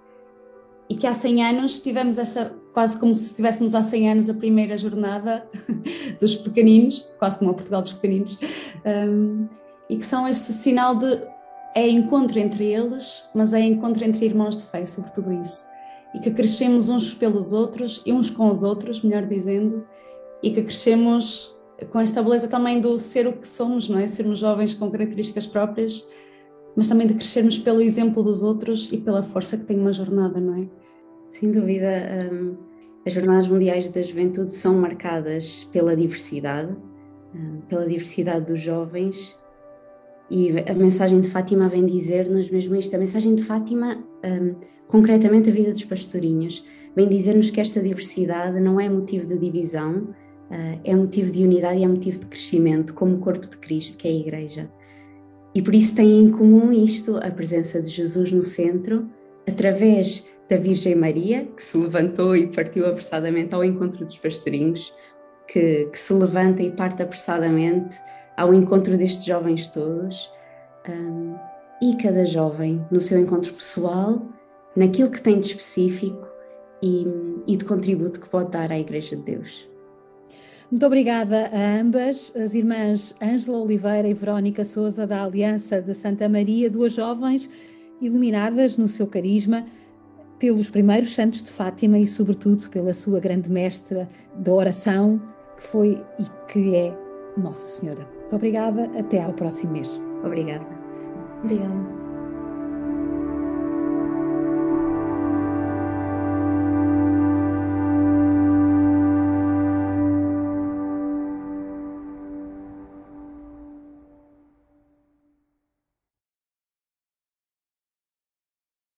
e 0.88 0.94
que 0.94 1.06
há 1.06 1.12
100 1.12 1.44
anos 1.44 1.78
tivemos 1.78 2.18
essa, 2.18 2.52
quase 2.72 2.98
como 2.98 3.14
se 3.14 3.34
tivéssemos 3.34 3.74
há 3.74 3.82
100 3.82 4.10
anos 4.10 4.30
a 4.30 4.34
primeira 4.34 4.78
jornada 4.78 5.46
dos 6.18 6.34
pequeninos, 6.34 7.06
quase 7.18 7.38
como 7.38 7.50
a 7.50 7.54
Portugal 7.54 7.82
dos 7.82 7.92
pequeninos, 7.92 8.38
um, 8.84 9.46
e 9.90 9.96
que 9.96 10.06
são 10.06 10.26
esse 10.26 10.52
sinal 10.52 10.94
de 10.94 11.20
é 11.74 11.88
encontro 11.88 12.38
entre 12.38 12.64
eles, 12.64 13.28
mas 13.34 13.52
é 13.52 13.60
encontro 13.60 14.04
entre 14.04 14.24
irmãos 14.24 14.56
de 14.56 14.64
fé, 14.64 14.86
sobre 14.86 15.12
tudo 15.12 15.32
isso. 15.32 15.66
E 16.14 16.20
que 16.20 16.30
crescemos 16.30 16.88
uns 16.88 17.12
pelos 17.12 17.52
outros 17.52 18.00
e 18.06 18.12
uns 18.12 18.30
com 18.30 18.50
os 18.50 18.62
outros, 18.62 19.02
melhor 19.02 19.26
dizendo, 19.26 19.84
e 20.42 20.50
que 20.50 20.62
crescemos 20.62 21.56
com 21.90 22.00
esta 22.00 22.22
beleza 22.22 22.46
também 22.46 22.80
do 22.80 22.98
ser 22.98 23.26
o 23.26 23.32
que 23.32 23.46
somos, 23.46 23.88
não 23.88 23.98
é? 23.98 24.06
Sermos 24.06 24.38
jovens 24.38 24.74
com 24.74 24.90
características 24.90 25.46
próprias, 25.46 26.08
mas 26.76 26.88
também 26.88 27.06
de 27.06 27.14
crescermos 27.14 27.58
pelo 27.58 27.80
exemplo 27.80 28.22
dos 28.22 28.42
outros 28.42 28.92
e 28.92 28.98
pela 28.98 29.22
força 29.22 29.56
que 29.56 29.64
tem 29.64 29.78
uma 29.78 29.92
jornada, 29.92 30.40
não 30.40 30.54
é? 30.54 30.68
Sem 31.32 31.50
dúvida, 31.50 31.88
um, 32.32 32.56
as 33.06 33.12
Jornadas 33.12 33.48
Mundiais 33.48 33.88
da 33.88 34.02
Juventude 34.02 34.52
são 34.52 34.74
marcadas 34.74 35.64
pela 35.72 35.96
diversidade, 35.96 36.76
um, 37.34 37.60
pela 37.62 37.88
diversidade 37.88 38.46
dos 38.52 38.60
jovens 38.60 39.40
e 40.30 40.54
a 40.70 40.74
mensagem 40.74 41.20
de 41.20 41.28
Fátima 41.28 41.68
vem 41.68 41.84
dizer-nos 41.84 42.48
mesmo 42.48 42.76
isto. 42.76 42.94
A 42.94 42.98
mensagem 42.98 43.34
de 43.34 43.42
Fátima, 43.42 43.98
um, 44.24 44.54
concretamente 44.86 45.50
a 45.50 45.52
vida 45.52 45.72
dos 45.72 45.84
pastorinhos, 45.84 46.64
vem 46.94 47.08
dizer-nos 47.08 47.50
que 47.50 47.60
esta 47.60 47.80
diversidade 47.80 48.60
não 48.60 48.78
é 48.80 48.88
motivo 48.88 49.26
de 49.26 49.36
divisão, 49.36 50.14
uh, 50.50 50.80
é 50.84 50.94
motivo 50.94 51.32
de 51.32 51.42
unidade 51.42 51.80
e 51.80 51.84
é 51.84 51.88
motivo 51.88 52.20
de 52.20 52.26
crescimento, 52.26 52.94
como 52.94 53.16
o 53.16 53.18
corpo 53.18 53.48
de 53.48 53.56
Cristo, 53.56 53.98
que 53.98 54.06
é 54.06 54.10
a 54.12 54.14
Igreja. 54.14 54.70
E 55.52 55.60
por 55.60 55.74
isso 55.74 55.96
tem 55.96 56.22
em 56.22 56.30
comum 56.30 56.72
isto, 56.72 57.16
a 57.16 57.30
presença 57.30 57.82
de 57.82 57.90
Jesus 57.90 58.30
no 58.30 58.44
centro, 58.44 59.08
através 59.48 60.28
da 60.48 60.56
Virgem 60.56 60.94
Maria, 60.94 61.48
que 61.56 61.62
se 61.62 61.76
levantou 61.76 62.36
e 62.36 62.46
partiu 62.46 62.86
apressadamente 62.86 63.52
ao 63.52 63.64
encontro 63.64 64.04
dos 64.04 64.16
pastorinhos, 64.16 64.94
que, 65.48 65.86
que 65.86 65.98
se 65.98 66.12
levanta 66.12 66.62
e 66.62 66.70
parte 66.70 67.02
apressadamente 67.02 67.96
ao 68.40 68.54
encontro 68.54 68.96
destes 68.96 69.26
jovens 69.26 69.66
todos 69.66 70.32
um, 70.88 71.34
e 71.82 71.94
cada 71.96 72.24
jovem 72.24 72.82
no 72.90 72.98
seu 72.98 73.20
encontro 73.20 73.52
pessoal, 73.52 74.22
naquilo 74.74 75.10
que 75.10 75.20
tem 75.20 75.38
de 75.38 75.48
específico 75.48 76.26
e, 76.82 77.06
e 77.46 77.56
de 77.56 77.64
contributo 77.66 78.18
que 78.18 78.28
pode 78.30 78.50
dar 78.50 78.72
à 78.72 78.78
Igreja 78.78 79.14
de 79.14 79.22
Deus. 79.22 79.68
Muito 80.70 80.86
obrigada 80.86 81.50
a 81.52 81.80
ambas, 81.80 82.32
as 82.34 82.54
irmãs 82.54 83.14
Ângela 83.20 83.58
Oliveira 83.58 84.08
e 84.08 84.14
Verónica 84.14 84.64
Souza 84.64 85.06
da 85.06 85.22
Aliança 85.22 85.82
de 85.82 85.92
Santa 85.92 86.26
Maria, 86.26 86.70
duas 86.70 86.94
jovens 86.94 87.50
iluminadas 88.00 88.78
no 88.78 88.88
seu 88.88 89.06
carisma 89.06 89.66
pelos 90.38 90.70
primeiros 90.70 91.14
santos 91.14 91.42
de 91.42 91.50
Fátima 91.50 91.98
e, 91.98 92.06
sobretudo, 92.06 92.70
pela 92.70 92.94
sua 92.94 93.20
grande 93.20 93.50
mestra 93.50 94.08
da 94.34 94.50
oração, 94.50 95.20
que 95.58 95.62
foi 95.62 96.02
e 96.18 96.50
que 96.50 96.74
é 96.74 96.96
Nossa 97.36 97.66
Senhora. 97.66 98.19
Muito 98.30 98.36
obrigada, 98.36 98.88
até 98.96 99.24
ao 99.24 99.32
próximo 99.32 99.72
mês. 99.72 100.00
Obrigada. 100.22 100.64
Obrigada. 101.42 101.99